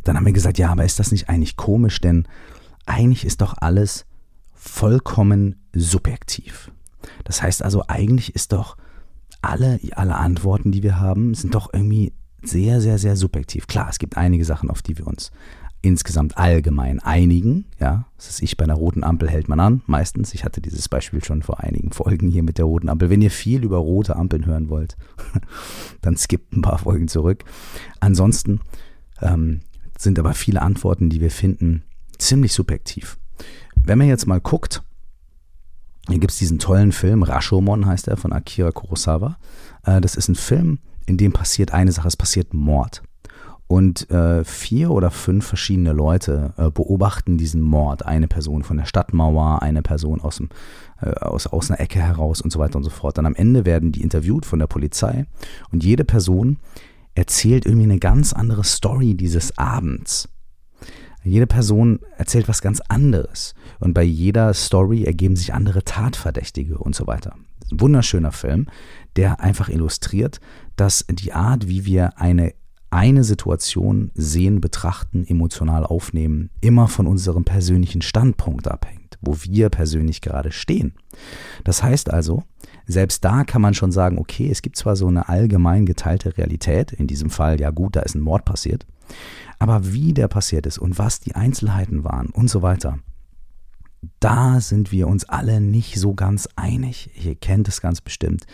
dann 0.05 0.17
haben 0.17 0.27
wir 0.27 0.33
gesagt, 0.33 0.59
ja, 0.59 0.71
aber 0.71 0.85
ist 0.85 0.99
das 0.99 1.13
nicht 1.13 1.29
eigentlich 1.29 1.57
komisch, 1.57 2.01
denn 2.01 2.27
eigentlich 2.87 3.25
ist 3.25 3.41
doch 3.41 3.55
alles 3.59 4.07
vollkommen 4.55 5.57
subjektiv. 5.73 6.73
Das 7.25 7.43
heißt 7.43 7.63
also, 7.63 7.85
eigentlich 7.87 8.35
ist 8.35 8.53
doch 8.53 8.77
alle, 9.41 9.79
alle 9.93 10.17
Antworten, 10.17 10.73
die 10.73 10.83
wir 10.83 10.99
haben, 10.99 11.35
sind 11.35 11.55
doch 11.55 11.73
irgendwie 11.73 12.13
sehr, 12.51 12.81
sehr, 12.81 12.99
sehr 12.99 13.17
subjektiv. 13.17 13.67
Klar, 13.67 13.89
es 13.91 13.99
gibt 13.99 14.17
einige 14.17 14.45
Sachen, 14.45 14.71
auf 14.71 14.83
die 14.83 14.99
wir 14.99 15.07
uns 15.07 15.31
insgesamt 15.81 16.37
allgemein 16.37 17.01
einigen. 17.01 17.67
Ja, 17.79 18.07
das 18.17 18.29
ist 18.31 18.43
ich 18.43 18.57
bei 18.57 18.65
einer 18.65 18.75
roten 18.75 19.05
Ampel 19.05 19.31
hält 19.31 19.49
man 19.49 19.61
an, 19.61 19.83
meistens. 19.87 20.35
Ich 20.35 20.45
hatte 20.45 20.61
dieses 20.61 20.89
Beispiel 20.89 21.23
schon 21.23 21.43
vor 21.43 21.61
einigen 21.61 21.93
Folgen 21.93 22.29
hier 22.29 22.43
mit 22.43 22.59
der 22.59 22.65
roten 22.65 22.89
Ampel. 22.89 23.11
Wenn 23.11 23.23
ihr 23.23 23.31
viel 23.31 23.63
über 23.63 23.79
rote 23.79 24.17
Ampeln 24.17 24.47
hören 24.47 24.69
wollt, 24.69 24.97
dann 26.01 26.17
skippt 26.17 26.55
ein 26.55 26.63
paar 26.63 26.79
Folgen 26.79 27.09
zurück. 27.09 27.45
Ansonsten 28.01 28.61
ähm, 29.23 29.61
sind 29.97 30.19
aber 30.19 30.35
viele 30.35 30.63
Antworten, 30.63 31.11
die 31.11 31.21
wir 31.21 31.31
finden, 31.31 31.85
ziemlich 32.19 32.53
subjektiv. 32.53 33.19
Wenn 33.77 33.99
man 33.99 34.09
jetzt 34.09 34.27
mal 34.27 34.41
guckt, 34.41 34.83
hier 36.09 36.19
gibt 36.19 36.33
es 36.33 36.39
diesen 36.39 36.59
tollen 36.59 36.93
Film, 36.93 37.23
Rashomon 37.23 37.87
heißt 37.87 38.09
er, 38.09 38.17
von 38.17 38.33
Akira 38.33 38.73
Kurosawa. 38.73 39.39
Äh, 39.85 40.01
das 40.01 40.17
ist 40.17 40.29
ein 40.29 40.35
Film, 40.35 40.81
in 41.09 41.17
dem 41.17 41.33
passiert 41.33 41.73
eine 41.73 41.91
Sache, 41.93 42.09
es 42.09 42.17
passiert 42.17 42.53
Mord. 42.53 43.03
Und 43.67 44.11
äh, 44.11 44.45
vier 44.45 44.91
oder 44.91 45.11
fünf 45.11 45.47
verschiedene 45.47 45.93
Leute 45.93 46.55
äh, 46.57 46.71
beobachten 46.71 47.37
diesen 47.37 47.61
Mord. 47.61 48.05
Eine 48.07 48.27
Person 48.27 48.63
von 48.63 48.79
der 48.79 48.87
Stadtmauer, 48.87 49.63
eine 49.63 49.83
Person 49.83 50.21
aus, 50.21 50.37
dem, 50.37 50.49
äh, 51.03 51.11
aus, 51.11 51.47
aus 51.47 51.71
einer 51.71 51.81
Ecke 51.81 51.99
heraus 51.99 52.41
und 52.41 52.51
so 52.51 52.59
weiter 52.59 52.77
und 52.77 52.85
so 52.85 52.91
fort. 52.91 53.19
Dann 53.19 53.27
am 53.27 53.35
Ende 53.35 53.67
werden 53.67 53.93
die 53.93 54.03
interviewt 54.03 54.47
von 54.47 54.59
der 54.59 54.69
Polizei 54.69 55.27
und 55.71 55.85
jede 55.85 56.05
Person 56.05 56.59
erzählt 57.15 57.67
irgendwie 57.67 57.85
eine 57.85 57.99
ganz 57.99 58.33
andere 58.33 58.65
Story 58.65 59.15
dieses 59.15 59.59
Abends. 59.59 60.31
Jede 61.23 61.47
Person 61.47 61.99
erzählt 62.17 62.49
was 62.49 62.63
ganz 62.63 62.81
anderes 62.89 63.55
und 63.81 63.93
bei 63.93 64.03
jeder 64.03 64.55
Story 64.55 65.05
ergeben 65.05 65.37
sich 65.37 65.53
andere 65.53 65.85
Tatverdächtige 65.85 66.79
und 66.79 66.95
so 66.95 67.07
weiter. 67.07 67.35
Ein 67.71 67.81
wunderschöner 67.81 68.33
Film, 68.33 68.67
der 69.17 69.41
einfach 69.41 69.69
illustriert, 69.69 70.41
dass 70.81 71.05
die 71.11 71.33
Art, 71.33 71.69
wie 71.69 71.85
wir 71.85 72.19
eine 72.19 72.53
eine 72.91 73.23
Situation 73.23 74.11
sehen, 74.15 74.61
betrachten, 74.61 75.27
emotional 75.27 75.85
aufnehmen, 75.85 76.51
immer 76.61 76.89
von 76.89 77.07
unserem 77.07 77.45
persönlichen 77.45 78.01
Standpunkt 78.01 78.67
abhängt, 78.67 79.19
wo 79.21 79.37
wir 79.43 79.69
persönlich 79.69 80.23
gerade 80.23 80.53
stehen. 80.53 80.95
Das 81.65 81.83
heißt 81.83 82.11
also, 82.11 82.45
selbst 82.87 83.25
da 83.25 83.45
kann 83.45 83.61
man 83.61 83.75
schon 83.75 83.93
sagen, 83.93 84.19
okay, 84.19 84.49
es 84.51 84.63
gibt 84.63 84.77
zwar 84.77 84.97
so 84.97 85.07
eine 85.07 85.29
allgemein 85.29 85.85
geteilte 85.85 86.39
Realität, 86.39 86.93
in 86.93 87.07
diesem 87.07 87.29
Fall, 87.29 87.61
ja 87.61 87.71
gut, 87.71 87.95
da 87.97 88.01
ist 88.01 88.15
ein 88.15 88.23
Mord 88.23 88.47
passiert, 88.47 88.87
aber 89.59 89.93
wie 89.93 90.15
der 90.15 90.29
passiert 90.29 90.65
ist 90.65 90.79
und 90.79 90.99
was 90.99 91.21
die 91.21 91.35
Einzelheiten 91.35 92.05
waren 92.05 92.31
und 92.31 92.49
so 92.49 92.63
weiter, 92.63 93.01
da 94.21 94.61
sind 94.61 94.93
wir 94.93 95.09
uns 95.09 95.29
alle 95.29 95.61
nicht 95.61 95.99
so 95.99 96.15
ganz 96.15 96.49
einig. 96.55 97.11
Ihr 97.23 97.35
kennt 97.35 97.67
es 97.67 97.81
ganz 97.81 98.01
bestimmt 98.01 98.47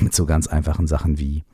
mit 0.00 0.14
so 0.14 0.26
ganz 0.26 0.46
einfachen 0.46 0.86
Sachen 0.86 1.18
wie, 1.18 1.44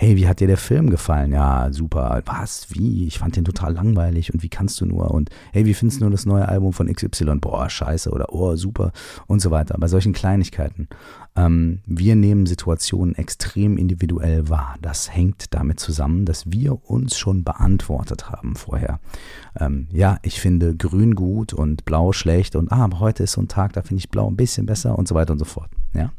hey, 0.00 0.16
wie 0.16 0.26
hat 0.26 0.40
dir 0.40 0.46
der 0.46 0.56
Film 0.56 0.88
gefallen? 0.88 1.30
Ja, 1.30 1.70
super. 1.72 2.22
Was? 2.24 2.68
Wie? 2.70 3.06
Ich 3.06 3.18
fand 3.18 3.36
den 3.36 3.44
total 3.44 3.74
langweilig 3.74 4.32
und 4.32 4.42
wie 4.42 4.48
kannst 4.48 4.80
du 4.80 4.86
nur? 4.86 5.10
Und 5.10 5.28
hey, 5.52 5.66
wie 5.66 5.74
findest 5.74 6.00
du 6.00 6.08
das 6.08 6.24
neue 6.24 6.48
Album 6.48 6.72
von 6.72 6.90
XY? 6.90 7.36
Boah, 7.38 7.68
scheiße 7.68 8.10
oder 8.10 8.32
oh, 8.32 8.56
super 8.56 8.92
und 9.26 9.42
so 9.42 9.50
weiter. 9.50 9.76
Bei 9.78 9.88
solchen 9.88 10.14
Kleinigkeiten. 10.14 10.88
Ähm, 11.36 11.80
wir 11.84 12.16
nehmen 12.16 12.46
Situationen 12.46 13.14
extrem 13.14 13.76
individuell 13.76 14.48
wahr. 14.48 14.76
Das 14.80 15.14
hängt 15.14 15.52
damit 15.52 15.80
zusammen, 15.80 16.24
dass 16.24 16.50
wir 16.50 16.82
uns 16.88 17.18
schon 17.18 17.44
beantwortet 17.44 18.30
haben 18.30 18.56
vorher. 18.56 19.00
Ähm, 19.60 19.86
ja, 19.92 20.18
ich 20.22 20.40
finde 20.40 20.74
grün 20.74 21.14
gut 21.14 21.52
und 21.52 21.84
blau 21.84 22.12
schlecht 22.12 22.56
und 22.56 22.72
ah, 22.72 22.84
aber 22.84 23.00
heute 23.00 23.24
ist 23.24 23.32
so 23.32 23.42
ein 23.42 23.48
Tag, 23.48 23.74
da 23.74 23.82
finde 23.82 23.98
ich 23.98 24.08
blau 24.08 24.30
ein 24.30 24.36
bisschen 24.36 24.64
besser 24.64 24.98
und 24.98 25.06
so 25.06 25.14
weiter 25.14 25.34
und 25.34 25.40
so 25.40 25.44
fort. 25.44 25.68
Ja. 25.92 26.10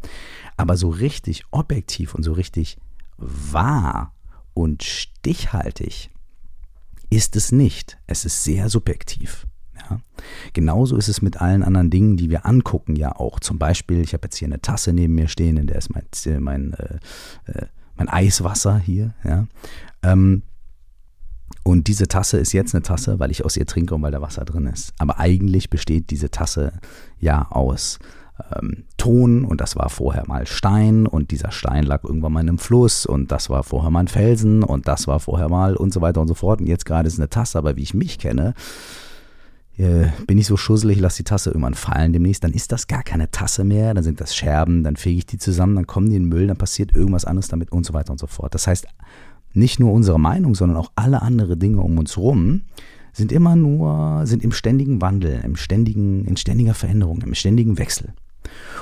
Aber 0.55 0.77
so 0.77 0.89
richtig 0.89 1.45
objektiv 1.49 2.13
und 2.13 2.21
so 2.21 2.33
richtig 2.33 2.77
wahr 3.21 4.13
und 4.53 4.83
stichhaltig 4.83 6.09
ist 7.09 7.35
es 7.35 7.51
nicht. 7.51 7.97
Es 8.07 8.25
ist 8.25 8.43
sehr 8.43 8.69
subjektiv. 8.69 9.47
Ja. 9.77 9.99
Genauso 10.53 10.97
ist 10.97 11.07
es 11.07 11.21
mit 11.21 11.41
allen 11.41 11.63
anderen 11.63 11.89
Dingen, 11.89 12.17
die 12.17 12.29
wir 12.29 12.45
angucken, 12.45 12.95
ja 12.95 13.15
auch. 13.15 13.39
Zum 13.39 13.59
Beispiel, 13.59 14.01
ich 14.01 14.13
habe 14.13 14.25
jetzt 14.25 14.37
hier 14.37 14.47
eine 14.47 14.61
Tasse 14.61 14.93
neben 14.93 15.15
mir 15.15 15.27
stehen, 15.27 15.57
in 15.57 15.67
der 15.67 15.77
ist 15.77 15.89
mein, 15.93 16.05
mein, 16.43 16.73
äh, 16.73 16.99
äh, 17.45 17.65
mein 17.95 18.09
Eiswasser 18.09 18.79
hier. 18.79 19.13
Ja. 19.23 19.47
Ähm, 20.03 20.43
Und 21.63 21.87
diese 21.87 22.07
Tasse 22.07 22.37
ist 22.37 22.53
jetzt 22.53 22.73
eine 22.73 22.81
Tasse, 22.81 23.19
weil 23.19 23.29
ich 23.29 23.45
aus 23.45 23.57
ihr 23.57 23.67
trinke 23.67 23.93
und 23.93 24.01
weil 24.01 24.11
da 24.11 24.21
Wasser 24.21 24.45
drin 24.45 24.65
ist. 24.67 24.93
Aber 24.97 25.19
eigentlich 25.19 25.69
besteht 25.69 26.09
diese 26.09 26.31
Tasse 26.31 26.73
ja 27.19 27.47
aus 27.51 27.99
ähm, 28.55 28.83
Ton 28.97 29.45
und 29.45 29.61
das 29.61 29.75
war 29.75 29.89
vorher 29.89 30.23
mal 30.27 30.45
Stein 30.47 31.07
und 31.07 31.31
dieser 31.31 31.51
Stein 31.51 31.83
lag 31.83 32.03
irgendwann 32.03 32.33
mal 32.33 32.41
in 32.41 32.49
einem 32.49 32.57
Fluss 32.57 33.05
und 33.05 33.31
das 33.31 33.49
war 33.49 33.63
vorher 33.63 33.89
mal 33.89 34.01
ein 34.01 34.07
Felsen 34.07 34.63
und 34.63 34.87
das 34.87 35.07
war 35.07 35.19
vorher 35.19 35.49
mal 35.49 35.75
und 35.75 35.93
so 35.93 36.01
weiter 36.01 36.21
und 36.21 36.27
so 36.27 36.33
fort. 36.33 36.61
Und 36.61 36.67
jetzt 36.67 36.85
gerade 36.85 37.07
ist 37.07 37.19
eine 37.19 37.29
Tasse, 37.29 37.57
aber 37.57 37.75
wie 37.75 37.83
ich 37.83 37.93
mich 37.93 38.19
kenne, 38.19 38.53
äh, 39.77 40.07
bin 40.27 40.37
ich 40.37 40.47
so 40.47 40.57
schusselig, 40.57 40.99
lasse 40.99 41.17
die 41.17 41.23
Tasse 41.23 41.49
irgendwann 41.49 41.73
fallen 41.73 42.13
demnächst, 42.13 42.43
dann 42.43 42.53
ist 42.53 42.71
das 42.71 42.87
gar 42.87 43.03
keine 43.03 43.31
Tasse 43.31 43.63
mehr, 43.63 43.93
dann 43.93 44.03
sind 44.03 44.21
das 44.21 44.35
Scherben, 44.35 44.83
dann 44.83 44.95
fege 44.95 45.17
ich 45.17 45.25
die 45.25 45.37
zusammen, 45.37 45.75
dann 45.75 45.87
kommen 45.87 46.09
die 46.09 46.15
in 46.15 46.23
den 46.23 46.29
Müll, 46.29 46.47
dann 46.47 46.57
passiert 46.57 46.95
irgendwas 46.95 47.25
anderes 47.25 47.47
damit 47.47 47.71
und 47.71 47.85
so 47.85 47.93
weiter 47.93 48.11
und 48.11 48.19
so 48.19 48.27
fort. 48.27 48.53
Das 48.53 48.67
heißt, 48.67 48.87
nicht 49.53 49.79
nur 49.79 49.91
unsere 49.91 50.19
Meinung, 50.19 50.55
sondern 50.55 50.77
auch 50.77 50.91
alle 50.95 51.21
anderen 51.21 51.59
Dinge 51.59 51.81
um 51.81 51.97
uns 51.97 52.15
herum 52.15 52.61
sind 53.13 53.31
immer 53.31 53.55
nur, 53.55 54.25
sind 54.25 54.43
im 54.43 54.51
ständigen 54.51 55.01
Wandel, 55.01 55.41
im 55.43 55.55
ständigen, 55.55 56.25
in 56.25 56.37
ständiger 56.37 56.73
Veränderung, 56.73 57.21
im 57.21 57.33
ständigen 57.33 57.77
Wechsel. 57.77 58.13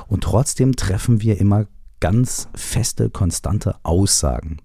Und 0.08 0.24
trotzdem 0.24 0.76
treffen 0.76 1.22
wir 1.22 1.40
immer 1.40 1.68
ganz 2.00 2.48
feste, 2.56 3.10
konstante 3.10 3.76
Aussagen 3.84 4.58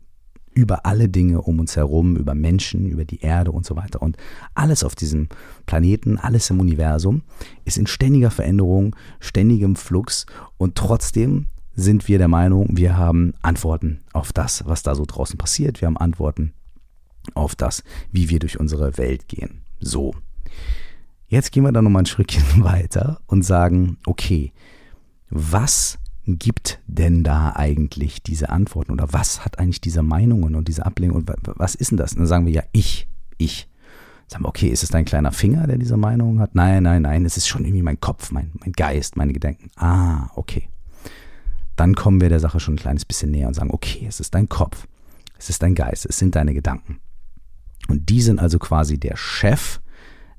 über 0.55 0.87
alle 0.87 1.09
Dinge 1.09 1.43
um 1.43 1.59
uns 1.59 1.77
herum, 1.77 2.17
über 2.17 2.35
Menschen, 2.35 2.87
über 2.87 3.05
die 3.05 3.21
Erde 3.21 3.51
und 3.51 3.67
so 3.67 3.77
weiter. 3.77 4.01
Und 4.01 4.17
alles 4.55 4.85
auf 4.85 4.95
diesem 4.95 5.29
Planeten, 5.67 6.17
alles 6.17 6.49
im 6.51 6.61
Universum 6.61 7.23
ist 7.65 7.77
in 7.77 7.89
ständiger 7.89 8.31
Veränderung, 8.31 8.95
ständigem 9.19 9.75
Flux 9.75 10.27
und 10.57 10.77
trotzdem 10.77 11.47
sind 11.77 12.07
wir 12.07 12.19
der 12.19 12.29
Meinung, 12.29 12.69
wir 12.77 12.97
haben 12.97 13.35
Antworten 13.43 14.01
auf 14.13 14.33
das, 14.33 14.65
was 14.65 14.85
da 14.85 14.95
so 14.95 15.05
draußen 15.05 15.37
passiert. 15.37 15.81
Wir 15.81 15.87
haben 15.87 15.97
Antworten 15.97 16.53
auf 17.35 17.55
das, 17.55 17.83
wie 18.13 18.29
wir 18.29 18.39
durch 18.39 18.61
unsere 18.61 18.99
Welt 18.99 19.29
gehen. 19.29 19.63
So. 19.81 20.15
Jetzt 21.27 21.53
gehen 21.53 21.65
wir 21.65 21.73
dann 21.73 21.85
nochmal 21.85 22.03
ein 22.03 22.07
Schrittchen 22.07 22.43
weiter 22.65 23.21
und 23.27 23.43
sagen, 23.43 23.99
okay, 24.07 24.53
was 25.31 25.99
gibt 26.27 26.81
denn 26.87 27.23
da 27.23 27.55
eigentlich 27.55 28.23
diese 28.23 28.49
Antworten 28.49 28.93
oder 28.93 29.13
was 29.13 29.45
hat 29.45 29.59
eigentlich 29.59 29.81
diese 29.81 30.03
Meinungen 30.03 30.55
und 30.55 30.69
diese 30.69 30.87
Ablehnung 30.87 31.17
und 31.17 31.31
was 31.45 31.75
ist 31.75 31.91
denn 31.91 31.99
das? 31.99 32.13
Und 32.13 32.21
dann 32.21 32.27
sagen 32.27 32.47
wir 32.47 32.53
ja, 32.53 32.63
ich, 32.73 33.09
ich. 33.37 33.69
Sagen 34.27 34.45
wir, 34.45 34.49
okay, 34.49 34.69
ist 34.69 34.83
es 34.83 34.89
dein 34.89 35.05
kleiner 35.05 35.33
Finger, 35.33 35.67
der 35.67 35.77
diese 35.77 35.99
Meinung 35.99 36.41
hat? 36.41 36.55
Nein, 36.55 36.83
nein, 36.83 37.03
nein, 37.03 37.27
es 37.27 37.37
ist 37.37 37.47
schon 37.47 37.65
irgendwie 37.65 37.83
mein 37.83 38.01
Kopf, 38.01 38.31
mein, 38.31 38.53
mein 38.61 38.73
Geist, 38.73 39.17
meine 39.17 39.35
Gedanken. 39.35 39.71
Ah, 39.77 40.31
okay 40.35 40.69
dann 41.77 41.95
kommen 41.95 42.21
wir 42.21 42.29
der 42.29 42.41
Sache 42.41 42.61
schon 42.61 42.75
ein 42.75 42.79
kleines 42.79 43.05
bisschen 43.05 43.31
näher 43.31 43.49
und 43.49 43.55
sagen, 43.55 43.71
okay, 43.73 44.07
es 44.09 44.21
ist 44.21 44.35
dein 44.35 44.49
Kopf, 44.49 44.87
es 45.39 45.51
ist 45.51 45.63
dein 45.63 45.75
Geist, 45.75 46.07
es 46.07 46.19
sind 46.19 46.37
deine 46.37 46.55
Gedanken. 46.55 47.01
Und 47.89 48.09
die 48.09 48.23
sind 48.23 48.41
also 48.41 48.59
quasi 48.59 48.99
der 48.99 49.17
Chef 49.17 49.81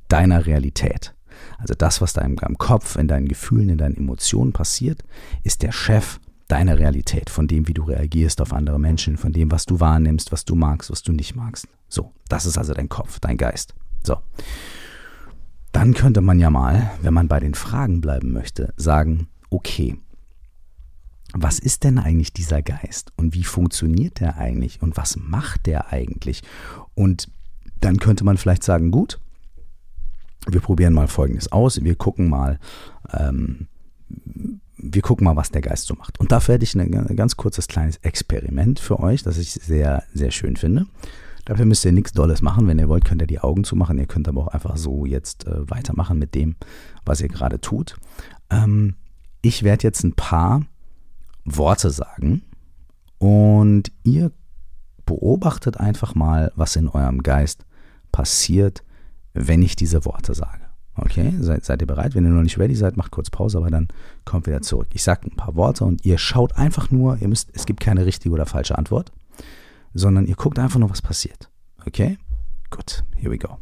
deiner 0.08 0.46
Realität. 0.46 1.14
Also 1.58 1.74
das, 1.74 2.02
was 2.02 2.14
da 2.14 2.22
im 2.22 2.38
Kopf, 2.58 2.96
in 2.96 3.08
deinen 3.08 3.28
Gefühlen, 3.28 3.70
in 3.70 3.78
deinen 3.78 3.98
Emotionen 3.98 4.54
passiert, 4.54 5.04
ist 5.44 5.64
der 5.64 5.72
Chef 5.72 6.20
deiner 6.48 6.78
Realität, 6.78 7.30
von 7.30 7.48
dem, 7.48 7.68
wie 7.68 7.74
du 7.74 7.84
reagierst 7.84 8.40
auf 8.42 8.54
andere 8.54 8.80
Menschen, 8.80 9.18
von 9.18 9.34
dem, 9.34 9.52
was 9.52 9.66
du 9.66 9.80
wahrnimmst, 9.80 10.32
was 10.32 10.46
du 10.46 10.56
magst, 10.56 10.92
was 10.92 11.02
du 11.02 11.12
nicht 11.12 11.36
magst. 11.36 11.68
So, 11.88 12.14
das 12.30 12.46
ist 12.46 12.58
also 12.58 12.74
dein 12.74 12.90
Kopf, 12.90 13.20
dein 13.20 13.38
Geist. 13.38 13.74
So. 14.04 14.18
Dann 15.72 15.94
könnte 15.94 16.22
man 16.22 16.40
ja 16.40 16.50
mal, 16.50 16.92
wenn 17.02 17.14
man 17.14 17.28
bei 17.28 17.40
den 17.40 17.54
Fragen 17.54 18.00
bleiben 18.00 18.32
möchte, 18.32 18.74
sagen, 18.78 19.28
okay, 19.50 19.98
was 21.34 21.60
ist 21.60 21.84
denn 21.84 22.00
eigentlich 22.00 22.32
dieser 22.32 22.62
Geist 22.62 23.12
und 23.18 23.34
wie 23.34 23.44
funktioniert 23.44 24.22
der 24.22 24.38
eigentlich 24.38 24.82
und 24.82 24.96
was 24.96 25.18
macht 25.18 25.66
der 25.66 25.92
eigentlich? 25.92 26.44
Und 26.94 27.30
dann 27.82 27.98
könnte 27.98 28.24
man 28.24 28.38
vielleicht 28.38 28.64
sagen, 28.64 28.92
gut, 28.92 29.20
wir 30.48 30.62
probieren 30.62 30.94
mal 30.94 31.08
Folgendes 31.08 31.52
aus, 31.52 31.84
wir 31.84 31.96
gucken 31.96 32.30
mal, 32.30 32.60
ähm, 33.12 33.68
wir 34.78 35.02
gucken 35.02 35.26
mal, 35.26 35.36
was 35.36 35.52
der 35.52 35.62
Geist 35.62 35.88
so 35.88 35.96
macht. 35.96 36.20
Und 36.20 36.32
dafür 36.32 36.56
hätte 36.56 36.64
ich 36.64 36.76
ein 36.76 37.16
ganz 37.16 37.38
kurzes 37.38 37.68
kleines 37.68 37.98
Experiment 37.98 38.80
für 38.80 39.00
euch, 39.00 39.24
das 39.24 39.38
ich 39.38 39.54
sehr, 39.54 40.04
sehr 40.14 40.32
schön 40.32 40.56
finde. 40.58 40.86
Dafür 41.46 41.66
müsst 41.66 41.86
ihr 41.86 41.92
nichts 41.92 42.12
Dolles 42.12 42.42
machen. 42.42 42.68
Wenn 42.68 42.80
ihr 42.80 42.90
wollt, 42.90 43.06
könnt 43.06 43.22
ihr 43.22 43.28
die 43.28 43.40
Augen 43.40 43.64
zumachen. 43.64 44.00
Ihr 44.00 44.08
könnt 44.08 44.28
aber 44.28 44.42
auch 44.42 44.48
einfach 44.48 44.78
so 44.78 45.06
jetzt 45.06 45.46
äh, 45.48 45.70
weitermachen 45.70 46.18
mit 46.18 46.34
dem, 46.34 46.56
was 47.06 47.22
ihr 47.22 47.28
gerade 47.28 47.62
tut. 47.62 47.96
Ähm, 48.50 48.96
ich 49.42 49.64
werde 49.64 49.84
jetzt 49.84 50.04
ein 50.04 50.14
paar 50.14 50.64
Worte 51.46 51.92
sagen 51.92 52.42
und 53.20 53.92
ihr 54.04 54.32
beobachtet 55.06 55.78
einfach 55.80 56.16
mal, 56.16 56.52
was 56.56 56.76
in 56.76 56.88
eurem 56.88 57.24
Geist 57.24 57.66
passiert, 58.12 58.84
wenn 59.34 59.62
ich 59.62 59.76
diese 59.76 60.06
Worte 60.06 60.34
sage. 60.34 60.66
Okay, 60.98 61.34
seid, 61.40 61.66
seid 61.66 61.82
ihr 61.82 61.88
bereit? 61.88 62.16
Wenn 62.16 62.24
ihr 62.24 62.32
noch 62.32 62.42
nicht 62.42 62.58
ready 62.58 62.74
seid, 62.74 62.96
macht 62.96 63.12
kurz 63.12 63.30
Pause, 63.30 63.58
aber 63.58 63.70
dann 63.70 63.90
kommt 64.24 64.48
wieder 64.48 64.62
zurück. 64.62 64.88
Ich 64.94 65.04
sage 65.04 65.28
ein 65.28 65.36
paar 65.36 65.56
Worte 65.56 65.84
und 65.84 66.06
ihr 66.06 66.18
schaut 66.18 66.56
einfach 66.56 66.90
nur, 66.90 67.18
ihr 67.22 67.28
müsst, 67.28 67.50
es 67.54 67.66
gibt 67.66 67.82
keine 67.82 68.06
richtige 68.06 68.34
oder 68.34 68.46
falsche 68.46 68.78
Antwort, 68.78 69.12
sondern 69.94 70.26
ihr 70.26 70.36
guckt 70.36 70.58
einfach 70.58 70.80
nur, 70.80 70.90
was 70.90 71.02
passiert. 71.02 71.50
Okay? 71.86 72.18
Gut, 72.70 73.04
here 73.18 73.32
we 73.32 73.38
go. 73.38 73.58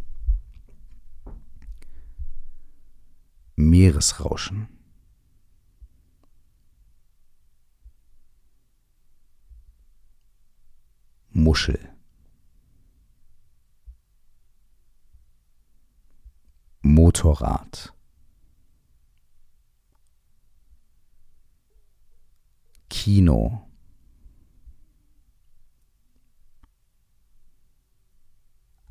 Meeresrauschen. 3.56 4.68
Muschel. 11.34 11.80
Motorrad. 16.82 17.94
Kino. 22.90 23.68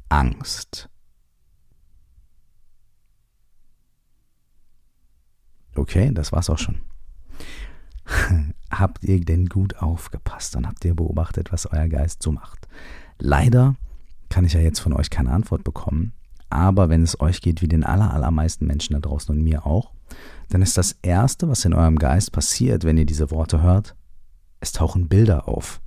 Angst. 0.08 0.88
Okay, 5.74 6.10
das 6.12 6.32
war's 6.32 6.50
auch 6.50 6.58
schon. 6.58 6.82
habt 8.72 9.04
ihr 9.04 9.20
denn 9.20 9.46
gut 9.46 9.76
aufgepasst 9.78 10.56
und 10.56 10.66
habt 10.66 10.84
ihr 10.84 10.94
beobachtet, 10.94 11.52
was 11.52 11.66
euer 11.66 11.88
Geist 11.88 12.22
so 12.22 12.32
macht? 12.32 12.66
Leider 13.18 13.76
kann 14.28 14.44
ich 14.44 14.54
ja 14.54 14.60
jetzt 14.60 14.80
von 14.80 14.92
euch 14.92 15.10
keine 15.10 15.30
Antwort 15.30 15.62
bekommen, 15.62 16.12
aber 16.48 16.88
wenn 16.88 17.02
es 17.02 17.20
euch 17.20 17.40
geht 17.40 17.62
wie 17.62 17.68
den 17.68 17.84
aller, 17.84 18.12
allermeisten 18.12 18.66
Menschen 18.66 18.94
da 18.94 19.00
draußen 19.00 19.34
und 19.34 19.42
mir 19.42 19.66
auch, 19.66 19.92
dann 20.48 20.62
ist 20.62 20.76
das 20.76 20.96
Erste, 21.02 21.48
was 21.48 21.64
in 21.64 21.74
eurem 21.74 21.98
Geist 21.98 22.32
passiert, 22.32 22.84
wenn 22.84 22.98
ihr 22.98 23.06
diese 23.06 23.30
Worte 23.30 23.62
hört, 23.62 23.94
es 24.60 24.72
tauchen 24.72 25.08
Bilder 25.08 25.48
auf. 25.48 25.80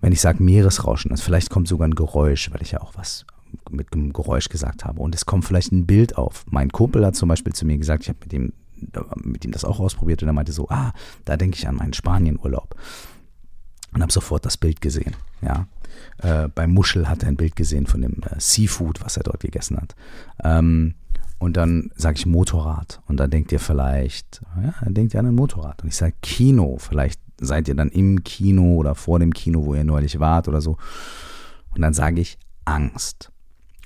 Wenn 0.00 0.12
ich 0.12 0.20
sage 0.20 0.42
Meeresrauschen, 0.42 1.10
also 1.10 1.22
vielleicht 1.22 1.50
kommt 1.50 1.66
sogar 1.66 1.88
ein 1.88 1.94
Geräusch, 1.94 2.50
weil 2.52 2.62
ich 2.62 2.72
ja 2.72 2.80
auch 2.80 2.94
was 2.96 3.24
mit 3.70 3.92
einem 3.92 4.12
Geräusch 4.12 4.48
gesagt 4.48 4.84
habe. 4.84 5.00
Und 5.00 5.14
es 5.14 5.26
kommt 5.26 5.44
vielleicht 5.44 5.72
ein 5.72 5.86
Bild 5.86 6.18
auf. 6.18 6.44
Mein 6.50 6.70
Kumpel 6.70 7.06
hat 7.06 7.16
zum 7.16 7.28
Beispiel 7.28 7.52
zu 7.52 7.64
mir 7.66 7.78
gesagt, 7.78 8.02
ich 8.02 8.08
habe 8.08 8.18
mit 8.22 8.32
ihm 8.32 8.52
mit 9.16 9.44
ihm 9.44 9.52
das 9.52 9.64
auch 9.64 9.80
ausprobiert 9.80 10.22
und 10.22 10.28
er 10.28 10.32
meinte 10.32 10.52
so, 10.52 10.68
ah, 10.68 10.92
da 11.24 11.36
denke 11.36 11.56
ich 11.56 11.68
an 11.68 11.76
meinen 11.76 11.92
Spanienurlaub. 11.92 12.74
Und 13.92 14.02
habe 14.02 14.12
sofort 14.12 14.44
das 14.44 14.56
Bild 14.56 14.80
gesehen. 14.80 15.14
Ja. 15.40 15.68
Äh, 16.18 16.48
bei 16.48 16.66
Muschel 16.66 17.08
hat 17.08 17.22
er 17.22 17.28
ein 17.28 17.36
Bild 17.36 17.54
gesehen 17.54 17.86
von 17.86 18.02
dem 18.02 18.22
äh, 18.22 18.38
Seafood, 18.38 19.04
was 19.04 19.16
er 19.16 19.22
dort 19.22 19.40
gegessen 19.40 19.76
hat. 19.76 19.94
Ähm, 20.42 20.94
und 21.38 21.56
dann 21.56 21.90
sage 21.94 22.16
ich 22.16 22.26
Motorrad. 22.26 23.00
Und 23.06 23.18
dann 23.18 23.30
denkt 23.30 23.52
ihr 23.52 23.60
vielleicht, 23.60 24.42
ja, 24.60 24.74
dann 24.82 24.94
denkt 24.94 25.14
ihr 25.14 25.20
an 25.20 25.26
ein 25.26 25.34
Motorrad. 25.34 25.82
Und 25.82 25.88
ich 25.88 25.96
sage 25.96 26.14
Kino. 26.22 26.78
Vielleicht 26.78 27.20
seid 27.40 27.68
ihr 27.68 27.74
dann 27.74 27.90
im 27.90 28.24
Kino 28.24 28.74
oder 28.74 28.94
vor 28.94 29.18
dem 29.18 29.32
Kino, 29.32 29.64
wo 29.64 29.74
ihr 29.74 29.84
neulich 29.84 30.18
wart 30.18 30.48
oder 30.48 30.60
so. 30.60 30.76
Und 31.74 31.82
dann 31.82 31.94
sage 31.94 32.20
ich 32.20 32.38
Angst. 32.64 33.30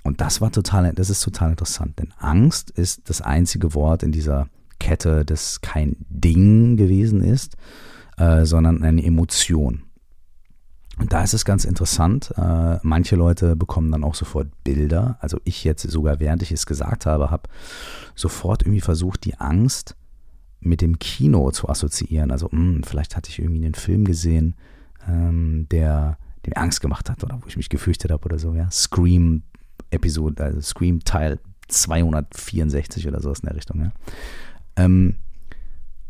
Und 0.04 0.20
das 0.20 0.40
war 0.40 0.50
total, 0.52 0.92
das 0.94 1.10
ist 1.10 1.20
total 1.22 1.50
interessant, 1.50 1.98
denn 1.98 2.14
Angst 2.18 2.70
ist 2.70 3.10
das 3.10 3.20
einzige 3.20 3.74
Wort 3.74 4.02
in 4.02 4.12
dieser 4.12 4.48
Kette, 4.78 5.24
das 5.24 5.60
kein 5.60 5.96
Ding 6.08 6.76
gewesen 6.76 7.22
ist, 7.22 7.56
äh, 8.16 8.44
sondern 8.44 8.82
eine 8.82 9.04
Emotion. 9.04 9.82
Und 10.98 11.12
da 11.12 11.22
ist 11.22 11.34
es 11.34 11.44
ganz 11.44 11.64
interessant, 11.64 12.32
äh, 12.36 12.78
manche 12.82 13.14
Leute 13.14 13.54
bekommen 13.54 13.92
dann 13.92 14.02
auch 14.02 14.16
sofort 14.16 14.48
Bilder. 14.64 15.16
Also 15.20 15.38
ich 15.44 15.62
jetzt 15.62 15.88
sogar, 15.88 16.18
während 16.18 16.42
ich 16.42 16.50
es 16.50 16.66
gesagt 16.66 17.06
habe, 17.06 17.30
habe 17.30 17.48
sofort 18.16 18.62
irgendwie 18.62 18.80
versucht, 18.80 19.24
die 19.24 19.38
Angst 19.38 19.94
mit 20.60 20.80
dem 20.80 20.98
Kino 20.98 21.52
zu 21.52 21.68
assoziieren. 21.68 22.32
Also 22.32 22.48
mh, 22.50 22.74
hm, 22.74 22.82
vielleicht 22.82 23.16
hatte 23.16 23.30
ich 23.30 23.38
irgendwie 23.38 23.64
einen 23.64 23.74
Film 23.74 24.04
gesehen, 24.04 24.56
ähm, 25.06 25.68
der, 25.70 26.18
der 26.44 26.50
mir 26.56 26.62
Angst 26.62 26.80
gemacht 26.80 27.08
hat 27.08 27.22
oder 27.22 27.38
wo 27.42 27.46
ich 27.46 27.56
mich 27.56 27.68
gefürchtet 27.68 28.10
habe 28.10 28.24
oder 28.24 28.40
so. 28.40 28.54
Ja, 28.54 28.68
Scream 28.70 29.42
Episode, 29.90 30.42
also 30.42 30.60
Scream 30.60 31.04
Teil 31.04 31.38
264 31.68 33.06
oder 33.06 33.20
sowas 33.20 33.40
in 33.40 33.46
der 33.46 33.56
Richtung. 33.56 33.80
Ja. 33.80 33.92
Ähm, 34.78 35.16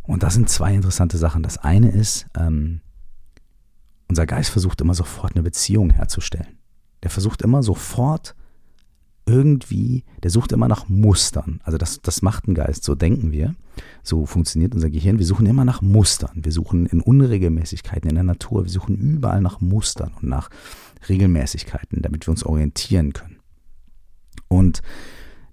und 0.02 0.22
das 0.22 0.35
sind 0.35 0.48
zwei 0.48 0.74
interessante 0.74 1.18
Sachen. 1.18 1.42
Das 1.42 1.59
eine 1.59 1.90
ist, 1.90 2.26
ähm, 2.38 2.81
unser 4.09 4.26
Geist 4.26 4.50
versucht 4.50 4.81
immer 4.81 4.94
sofort 4.94 5.35
eine 5.35 5.42
Beziehung 5.42 5.90
herzustellen. 5.90 6.57
der 7.04 7.11
versucht 7.11 7.42
immer 7.42 7.62
sofort 7.62 8.35
irgendwie, 9.24 10.04
der 10.24 10.31
sucht 10.33 10.50
immer 10.50 10.66
nach 10.66 10.88
Mustern. 10.88 11.61
Also 11.62 11.78
das, 11.78 12.00
das 12.00 12.22
macht 12.22 12.48
ein 12.48 12.54
Geist, 12.54 12.83
so 12.83 12.96
denken 12.96 13.31
wir. 13.31 13.54
So 14.02 14.26
funktioniert 14.26 14.74
unser 14.74 14.90
Gehirn. 14.90 15.18
Wir 15.18 15.26
suchen 15.26 15.46
immer 15.46 15.64
nach 15.64 15.81
Mustern. 15.81 16.44
Wir 16.44 16.50
suchen 16.50 16.87
in 16.87 17.00
Unregelmäßigkeiten 17.00 18.09
in 18.09 18.16
der 18.16 18.24
Natur. 18.24 18.64
Wir 18.64 18.70
suchen 18.70 18.96
überall 18.96 19.42
nach 19.42 19.61
Mustern 19.61 20.12
und 20.20 20.28
nach 20.28 20.48
Regelmäßigkeiten, 21.09 22.02
damit 22.02 22.26
wir 22.26 22.33
uns 22.33 22.42
orientieren 22.42 23.12
können. 23.12 23.38
Und 24.48 24.83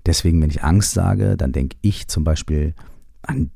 deswegen, 0.06 0.41
wenn 0.41 0.49
ich 0.49 0.63
Angst 0.63 0.93
sage, 0.93 1.38
dann 1.38 1.51
denke 1.51 1.78
ich 1.82 2.08
zum 2.08 2.23
Beispiel 2.23 2.73
an 3.27 3.51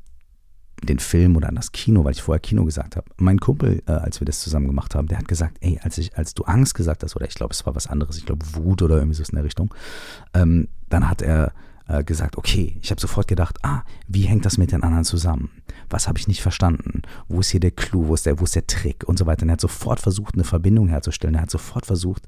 den 0.84 1.00
Film 1.00 1.36
oder 1.36 1.50
an 1.50 1.56
das 1.56 1.72
Kino, 1.72 2.04
weil 2.04 2.14
ich 2.14 2.22
vorher 2.22 2.40
Kino 2.40 2.64
gesagt 2.64 2.96
habe. 2.96 3.08
Mein 3.18 3.40
Kumpel, 3.40 3.84
äh, 3.86 3.92
als 3.92 4.22
wir 4.22 4.26
das 4.26 4.40
zusammen 4.40 4.68
gemacht 4.68 4.96
haben, 4.96 5.08
der 5.08 5.18
hat 5.18 5.28
gesagt, 5.28 5.58
ey, 5.62 5.80
als 5.84 5.98
ich, 5.98 6.18
als 6.18 6.34
du 6.34 6.44
Angst 6.44 6.74
gesagt 6.74 7.04
hast, 7.04 7.16
oder 7.16 7.28
ich 7.28 7.36
glaube, 7.36 7.54
es 7.54 7.66
war 7.66 7.76
was 7.76 7.88
anderes, 7.88 8.18
ich 8.18 8.26
glaube 8.26 8.46
Wut 8.54 8.82
oder 8.82 8.96
irgendwie 8.96 9.16
so 9.16 9.24
in 9.24 9.36
der 9.36 9.44
Richtung, 9.44 9.74
ähm, 10.34 10.70
dann 10.90 11.10
hat 11.10 11.22
er 11.22 11.54
äh, 11.90 12.04
gesagt, 12.04 12.38
okay, 12.38 12.78
ich 12.82 12.92
habe 12.92 13.02
sofort 13.02 13.28
gedacht, 13.28 13.58
ah, 13.64 13.82
wie 14.08 14.22
hängt 14.22 14.46
das 14.46 14.58
mit 14.58 14.72
den 14.72 14.84
anderen 14.84 15.04
zusammen? 15.04 15.50
Was 15.90 16.08
habe 16.08 16.20
ich 16.20 16.28
nicht 16.28 16.42
verstanden? 16.42 17.02
Wo 17.28 17.40
ist 17.40 17.50
hier 17.50 17.60
der 17.60 17.72
Clou? 17.72 18.08
Wo 18.08 18.14
ist 18.14 18.28
der, 18.28 18.40
wo 18.40 18.44
ist 18.44 18.56
der 18.56 18.68
Trick? 18.68 19.04
Und 19.08 19.18
so 19.18 19.26
weiter. 19.26 19.42
Und 19.42 19.50
er 19.50 19.54
hat 19.54 19.62
sofort 19.62 20.00
versucht, 20.00 20.36
eine 20.36 20.44
Verbindung 20.44 20.88
herzustellen. 20.88 21.36
Er 21.36 21.42
hat 21.42 21.52
sofort 21.52 21.88
versucht, 21.88 22.28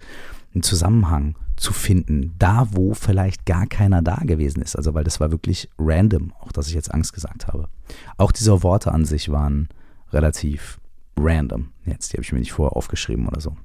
einen 0.54 0.63
Zusammenhang 0.63 1.36
zu 1.58 1.74
finden, 1.74 2.34
da 2.39 2.67
wo 2.71 2.95
vielleicht 2.95 3.45
gar 3.45 3.67
keiner 3.67 4.02
da 4.02 4.15
gewesen 4.15 4.63
ist. 4.63 4.76
Also 4.76 4.95
weil 4.95 5.04
das 5.04 5.19
war 5.19 5.32
wirklich 5.32 5.69
random, 5.78 6.34
auch 6.39 6.52
dass 6.52 6.67
ich 6.67 6.74
jetzt 6.74 6.91
Angst 6.91 7.13
gesagt 7.13 7.47
habe. 7.47 7.69
Auch 8.17 8.32
diese 8.32 8.63
Worte 8.63 8.91
an 8.91 9.06
sich 9.06 9.30
waren 9.30 9.69
relativ 10.12 10.80
random. 11.17 11.69
Jetzt, 11.86 12.12
die 12.12 12.17
habe 12.17 12.24
ich 12.24 12.34
mir 12.34 12.39
nicht 12.39 12.52
vorher 12.52 12.76
aufgeschrieben 12.76 13.28
oder 13.28 13.39
so. 13.39 13.56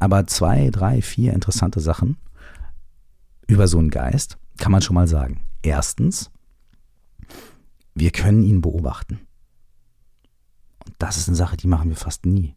Aber 0.00 0.26
zwei, 0.26 0.70
drei, 0.70 1.00
vier 1.00 1.32
interessante 1.32 1.78
Sachen 1.78 2.16
über 3.46 3.68
so 3.68 3.78
einen 3.78 3.90
Geist 3.90 4.38
kann 4.62 4.70
man 4.70 4.80
schon 4.80 4.94
mal 4.94 5.08
sagen. 5.08 5.40
Erstens, 5.62 6.30
wir 7.94 8.12
können 8.12 8.44
ihn 8.44 8.60
beobachten. 8.60 9.18
Und 10.86 10.94
das 11.00 11.16
ist 11.16 11.26
eine 11.26 11.36
Sache, 11.36 11.56
die 11.56 11.66
machen 11.66 11.88
wir 11.88 11.96
fast 11.96 12.26
nie. 12.26 12.54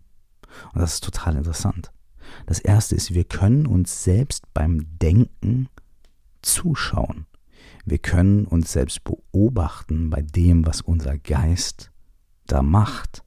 Und 0.74 0.82
das 0.82 0.94
ist 0.94 1.04
total 1.04 1.36
interessant. 1.36 1.92
Das 2.46 2.60
erste 2.60 2.96
ist, 2.96 3.16
wir 3.16 3.24
können 3.24 3.66
uns 3.66 4.04
selbst 4.04 4.54
beim 4.54 4.86
Denken 5.00 5.68
zuschauen. 6.44 7.26
Wir 7.86 7.98
können 7.98 8.46
uns 8.46 8.72
selbst 8.72 9.04
beobachten 9.04 10.12
bei 10.12 10.22
dem, 10.22 10.64
was 10.68 10.82
unser 10.82 11.18
Geist 11.18 11.90
da 12.46 12.62
macht. 12.62 13.24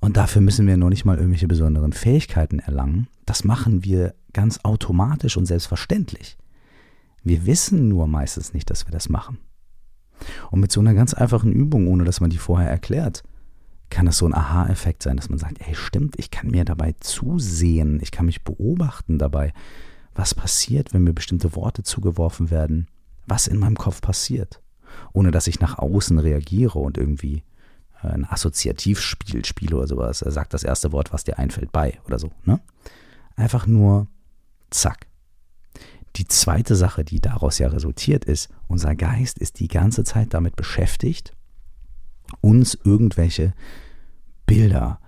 Und 0.00 0.16
dafür 0.16 0.40
müssen 0.40 0.66
wir 0.66 0.78
noch 0.78 0.88
nicht 0.88 1.04
mal 1.04 1.18
irgendwelche 1.18 1.48
besonderen 1.48 1.92
Fähigkeiten 1.92 2.60
erlangen. 2.60 3.08
Das 3.26 3.44
machen 3.44 3.84
wir 3.84 4.14
ganz 4.32 4.60
automatisch 4.62 5.36
und 5.36 5.44
selbstverständlich. 5.44 6.38
Wir 7.22 7.46
wissen 7.46 7.88
nur 7.88 8.06
meistens 8.06 8.54
nicht, 8.54 8.70
dass 8.70 8.86
wir 8.86 8.92
das 8.92 9.08
machen. 9.08 9.38
Und 10.50 10.60
mit 10.60 10.72
so 10.72 10.80
einer 10.80 10.94
ganz 10.94 11.14
einfachen 11.14 11.52
Übung, 11.52 11.88
ohne 11.88 12.04
dass 12.04 12.20
man 12.20 12.30
die 12.30 12.38
vorher 12.38 12.70
erklärt, 12.70 13.22
kann 13.90 14.06
es 14.06 14.18
so 14.18 14.26
ein 14.26 14.34
Aha-Effekt 14.34 15.02
sein, 15.02 15.16
dass 15.16 15.28
man 15.28 15.38
sagt, 15.38 15.60
ey, 15.66 15.74
stimmt, 15.74 16.18
ich 16.18 16.30
kann 16.30 16.50
mir 16.50 16.64
dabei 16.64 16.94
zusehen, 17.00 17.98
ich 18.00 18.12
kann 18.12 18.26
mich 18.26 18.44
beobachten 18.44 19.18
dabei, 19.18 19.52
was 20.14 20.34
passiert, 20.34 20.94
wenn 20.94 21.04
mir 21.04 21.12
bestimmte 21.12 21.54
Worte 21.54 21.82
zugeworfen 21.82 22.50
werden, 22.50 22.86
was 23.26 23.46
in 23.46 23.58
meinem 23.58 23.76
Kopf 23.76 24.00
passiert, 24.00 24.62
ohne 25.12 25.30
dass 25.30 25.46
ich 25.46 25.60
nach 25.60 25.78
außen 25.78 26.18
reagiere 26.18 26.78
und 26.78 26.98
irgendwie 26.98 27.42
äh, 28.02 28.08
ein 28.08 28.24
Assoziativspiel 28.24 29.44
spiele 29.44 29.76
oder 29.76 29.86
sowas. 29.86 30.22
Er 30.22 30.30
sagt 30.30 30.54
das 30.54 30.62
erste 30.62 30.92
Wort, 30.92 31.12
was 31.12 31.24
dir 31.24 31.38
einfällt, 31.38 31.72
bei 31.72 31.98
oder 32.06 32.18
so. 32.18 32.30
Ne? 32.44 32.60
Einfach 33.36 33.66
nur 33.66 34.06
zack. 34.70 35.06
Die 36.16 36.26
zweite 36.26 36.74
Sache, 36.74 37.04
die 37.04 37.20
daraus 37.20 37.58
ja 37.58 37.68
resultiert, 37.68 38.24
ist, 38.24 38.48
unser 38.66 38.94
Geist 38.94 39.38
ist 39.38 39.60
die 39.60 39.68
ganze 39.68 40.04
Zeit 40.04 40.34
damit 40.34 40.56
beschäftigt, 40.56 41.34
uns 42.40 42.78
irgendwelche 42.84 43.54
Bilder, 44.46 45.00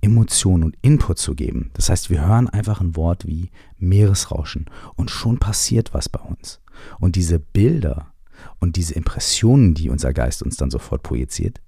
Emotionen 0.00 0.64
und 0.64 0.76
Input 0.80 1.18
zu 1.18 1.34
geben. 1.34 1.70
Das 1.74 1.90
heißt, 1.90 2.08
wir 2.08 2.26
hören 2.26 2.48
einfach 2.48 2.80
ein 2.80 2.96
Wort 2.96 3.26
wie 3.26 3.50
Meeresrauschen 3.76 4.66
und 4.96 5.10
schon 5.10 5.38
passiert 5.38 5.92
was 5.92 6.08
bei 6.08 6.20
uns. 6.20 6.60
Und 6.98 7.16
diese 7.16 7.38
Bilder 7.38 8.12
und 8.58 8.76
diese 8.76 8.94
Impressionen, 8.94 9.74
die 9.74 9.90
unser 9.90 10.14
Geist 10.14 10.42
uns 10.42 10.56
dann 10.56 10.70
sofort 10.70 11.02
projiziert, 11.02 11.60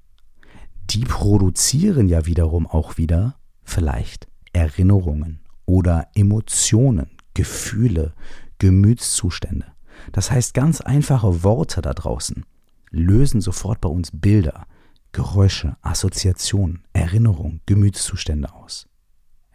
die 0.88 1.04
produzieren 1.04 2.08
ja 2.08 2.26
wiederum 2.26 2.66
auch 2.66 2.96
wieder 2.96 3.36
vielleicht 3.62 4.28
Erinnerungen 4.52 5.40
oder 5.66 6.08
Emotionen, 6.14 7.10
Gefühle, 7.34 8.14
Gemütszustände. 8.62 9.66
Das 10.12 10.30
heißt, 10.30 10.54
ganz 10.54 10.80
einfache 10.80 11.42
Worte 11.42 11.82
da 11.82 11.92
draußen 11.94 12.46
lösen 12.90 13.40
sofort 13.40 13.80
bei 13.80 13.88
uns 13.88 14.10
Bilder, 14.12 14.68
Geräusche, 15.10 15.76
Assoziationen, 15.82 16.84
Erinnerungen, 16.92 17.60
Gemütszustände 17.66 18.54
aus. 18.54 18.86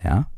Ja? 0.04 0.30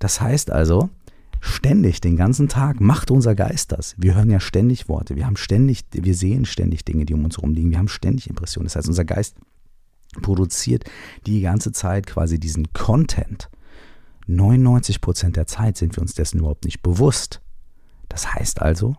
Das 0.00 0.20
heißt 0.20 0.50
also, 0.50 0.90
ständig, 1.38 2.00
den 2.00 2.16
ganzen 2.16 2.48
Tag 2.48 2.80
macht 2.80 3.12
unser 3.12 3.36
Geist 3.36 3.70
das. 3.70 3.94
Wir 3.98 4.16
hören 4.16 4.30
ja 4.30 4.40
ständig 4.40 4.88
Worte, 4.88 5.14
wir 5.14 5.24
haben 5.24 5.36
ständig, 5.36 5.84
wir 5.92 6.16
sehen 6.16 6.44
ständig 6.44 6.84
Dinge, 6.84 7.04
die 7.04 7.14
um 7.14 7.24
uns 7.24 7.36
herum 7.36 7.54
liegen, 7.54 7.70
wir 7.70 7.78
haben 7.78 7.86
ständig 7.86 8.28
Impressionen. 8.28 8.66
Das 8.66 8.74
heißt, 8.74 8.88
unser 8.88 9.04
Geist 9.04 9.36
produziert 10.22 10.82
die 11.24 11.40
ganze 11.40 11.70
Zeit 11.70 12.08
quasi 12.08 12.40
diesen 12.40 12.72
Content. 12.72 13.48
99 14.26 15.00
Prozent 15.00 15.36
der 15.36 15.46
Zeit 15.46 15.76
sind 15.76 15.94
wir 15.96 16.00
uns 16.00 16.14
dessen 16.14 16.40
überhaupt 16.40 16.64
nicht 16.64 16.82
bewusst. 16.82 17.42
Das 18.16 18.32
heißt 18.34 18.62
also, 18.62 18.96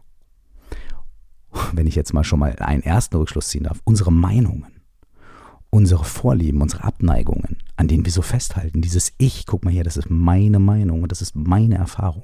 wenn 1.74 1.88
ich 1.88 1.96
jetzt 1.96 2.14
mal 2.14 2.24
schon 2.24 2.38
mal 2.38 2.56
einen 2.60 2.84
ersten 2.84 3.18
Rückschluss 3.18 3.48
ziehen 3.48 3.64
darf, 3.64 3.82
unsere 3.84 4.12
Meinungen 4.12 4.78
unsere 5.70 6.06
Vorlieben, 6.06 6.62
unsere 6.62 6.84
Abneigungen, 6.84 7.58
an 7.76 7.88
denen 7.88 8.06
wir 8.06 8.12
so 8.12 8.22
festhalten, 8.22 8.82
dieses 8.82 9.14
Ich, 9.18 9.46
guck 9.46 9.66
mal 9.66 9.72
hier, 9.72 9.84
das 9.84 9.98
ist 9.98 10.10
meine 10.10 10.60
Meinung 10.60 11.04
und 11.04 11.12
das 11.12 11.22
ist 11.22 11.36
meine 11.36 11.76
Erfahrung, 11.76 12.24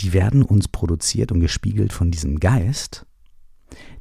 die 0.00 0.12
werden 0.12 0.42
uns 0.42 0.68
produziert 0.68 1.32
und 1.32 1.40
gespiegelt 1.40 1.92
von 1.92 2.10
diesem 2.10 2.38
Geist, 2.38 3.06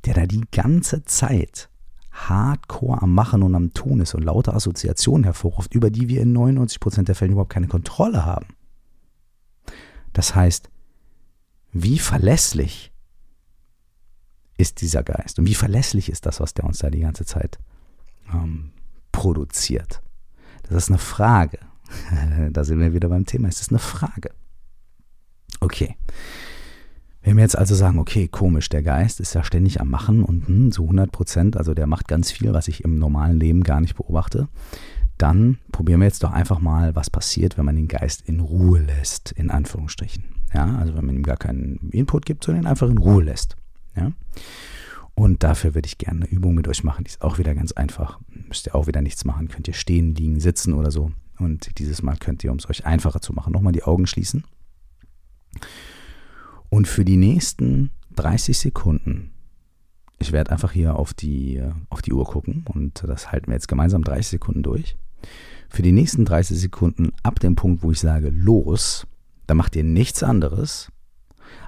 der 0.05 0.13
da 0.13 0.25
die 0.25 0.43
ganze 0.51 1.03
Zeit 1.05 1.69
hardcore 2.11 3.01
am 3.01 3.13
Machen 3.13 3.41
und 3.41 3.55
am 3.55 3.73
Tun 3.73 3.99
ist 4.01 4.13
und 4.13 4.23
lauter 4.23 4.53
Assoziationen 4.53 5.23
hervorruft, 5.23 5.73
über 5.73 5.89
die 5.89 6.09
wir 6.09 6.21
in 6.21 6.37
99% 6.37 7.03
der 7.03 7.15
Fälle 7.15 7.31
überhaupt 7.31 7.51
keine 7.51 7.67
Kontrolle 7.67 8.23
haben. 8.23 8.47
Das 10.13 10.35
heißt, 10.35 10.69
wie 11.73 11.99
verlässlich 11.99 12.91
ist 14.57 14.81
dieser 14.81 15.03
Geist 15.03 15.39
und 15.39 15.47
wie 15.47 15.55
verlässlich 15.55 16.09
ist 16.09 16.25
das, 16.25 16.39
was 16.39 16.53
der 16.53 16.65
uns 16.65 16.77
da 16.77 16.89
die 16.89 17.01
ganze 17.01 17.25
Zeit 17.25 17.57
ähm, 18.31 18.71
produziert? 19.11 20.01
Das 20.63 20.83
ist 20.83 20.89
eine 20.89 20.99
Frage. 20.99 21.59
da 22.51 22.63
sind 22.63 22.79
wir 22.79 22.93
wieder 22.93 23.09
beim 23.09 23.25
Thema. 23.25 23.47
Es 23.47 23.59
ist 23.59 23.71
eine 23.71 23.79
Frage. 23.79 24.31
Okay. 25.59 25.97
Wenn 27.21 27.37
wir 27.37 27.43
jetzt 27.43 27.57
also 27.57 27.73
sagen, 27.73 27.99
okay, 27.99 28.27
komisch, 28.27 28.67
der 28.69 28.83
Geist 28.83 29.21
ist 29.21 29.33
ja 29.33 29.43
ständig 29.43 29.79
am 29.79 29.89
Machen 29.89 30.23
und 30.23 30.47
hm, 30.47 30.71
zu 30.71 30.83
100 30.83 31.11
Prozent, 31.11 31.57
also 31.57 31.73
der 31.73 31.87
macht 31.87 32.07
ganz 32.07 32.31
viel, 32.31 32.53
was 32.53 32.67
ich 32.67 32.83
im 32.83 32.99
normalen 32.99 33.39
Leben 33.39 33.63
gar 33.63 33.79
nicht 33.79 33.95
beobachte, 33.95 34.49
dann 35.17 35.57
probieren 35.71 36.01
wir 36.01 36.07
jetzt 36.07 36.23
doch 36.23 36.31
einfach 36.31 36.59
mal, 36.59 36.95
was 36.95 37.09
passiert, 37.09 37.57
wenn 37.57 37.65
man 37.65 37.77
den 37.77 37.87
Geist 37.87 38.21
in 38.21 38.41
Ruhe 38.41 38.79
lässt, 38.79 39.31
in 39.31 39.51
Anführungsstrichen. 39.51 40.25
Ja, 40.53 40.77
also 40.77 40.95
wenn 40.95 41.05
man 41.05 41.15
ihm 41.15 41.23
gar 41.23 41.37
keinen 41.37 41.89
Input 41.91 42.25
gibt, 42.25 42.43
sondern 42.43 42.63
ihn 42.63 42.67
einfach 42.67 42.89
in 42.89 42.97
Ruhe 42.97 43.23
lässt. 43.23 43.57
Ja? 43.95 44.11
Und 45.15 45.43
dafür 45.43 45.75
würde 45.75 45.87
ich 45.87 45.97
gerne 45.97 46.25
eine 46.25 46.29
Übung 46.29 46.55
mit 46.55 46.67
euch 46.67 46.83
machen. 46.83 47.03
Die 47.03 47.09
ist 47.09 47.21
auch 47.21 47.37
wieder 47.37 47.53
ganz 47.53 47.71
einfach. 47.71 48.19
Müsst 48.47 48.67
ihr 48.67 48.75
auch 48.75 48.87
wieder 48.87 49.01
nichts 49.01 49.25
machen. 49.25 49.47
Könnt 49.47 49.67
ihr 49.67 49.73
stehen, 49.73 50.15
liegen, 50.15 50.39
sitzen 50.39 50.73
oder 50.73 50.91
so. 50.91 51.11
Und 51.39 51.77
dieses 51.79 52.01
Mal 52.01 52.17
könnt 52.17 52.43
ihr, 52.43 52.51
um 52.51 52.57
es 52.57 52.69
euch 52.69 52.85
einfacher 52.85 53.21
zu 53.21 53.33
machen, 53.33 53.53
nochmal 53.53 53.73
die 53.73 53.83
Augen 53.83 54.07
schließen. 54.07 54.43
Und 56.69 56.87
für 56.87 57.05
die 57.05 57.17
nächsten 57.17 57.91
30 58.15 58.57
Sekunden, 58.57 59.31
ich 60.19 60.31
werde 60.31 60.51
einfach 60.51 60.71
hier 60.71 60.95
auf 60.95 61.13
die, 61.13 61.61
auf 61.89 62.01
die 62.01 62.13
Uhr 62.13 62.25
gucken 62.25 62.65
und 62.73 63.03
das 63.05 63.31
halten 63.31 63.47
wir 63.47 63.53
jetzt 63.53 63.67
gemeinsam 63.67 64.03
30 64.03 64.27
Sekunden 64.27 64.63
durch. 64.63 64.95
Für 65.69 65.81
die 65.81 65.91
nächsten 65.91 66.25
30 66.25 66.57
Sekunden 66.59 67.11
ab 67.23 67.39
dem 67.39 67.55
Punkt, 67.55 67.83
wo 67.83 67.91
ich 67.91 67.99
sage 67.99 68.29
los, 68.29 69.05
da 69.47 69.53
macht 69.53 69.75
ihr 69.75 69.83
nichts 69.83 70.23
anderes, 70.23 70.91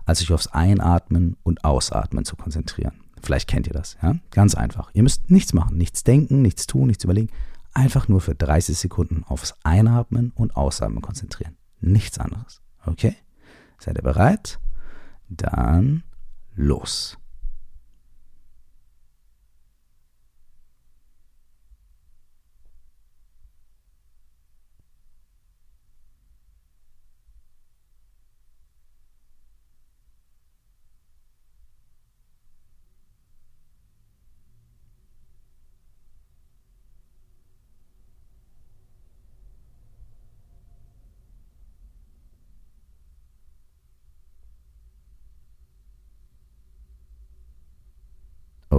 als 0.06 0.20
sich 0.20 0.32
aufs 0.32 0.48
Einatmen 0.48 1.36
und 1.44 1.64
Ausatmen 1.64 2.26
zu 2.26 2.36
konzentrieren. 2.36 2.94
Vielleicht 3.22 3.50
kennt 3.50 3.68
ihr 3.68 3.74
das, 3.74 3.98
ja? 4.02 4.16
Ganz 4.32 4.56
einfach. 4.56 4.92
Ihr 4.94 5.04
müsst 5.04 5.32
nichts 5.32 5.54
machen, 5.54 5.78
nichts 5.78 6.04
denken, 6.04 6.42
nichts 6.42 6.68
tun, 6.68 6.88
nichts 6.88 7.04
überlegen. 7.04 7.30
Einfach 7.74 8.08
nur 8.08 8.22
für 8.22 8.36
30 8.36 8.78
Sekunden 8.78 9.24
aufs 9.24 9.56
Einatmen 9.64 10.32
und 10.36 10.56
Ausatmen 10.56 11.02
konzentrieren. 11.02 11.58
Nichts 11.82 12.20
anderes. 12.20 12.62
Okay? 12.86 13.16
Seid 13.80 13.98
ihr 13.98 14.04
bereit? 14.04 14.60
Dann 15.28 16.04
los. 16.54 17.18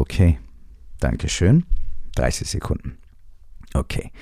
Okay, 0.08 0.38
Dankeschön. 1.00 1.64
30 2.14 2.48
Sekunden. 2.48 2.96
Okay. 3.74 4.12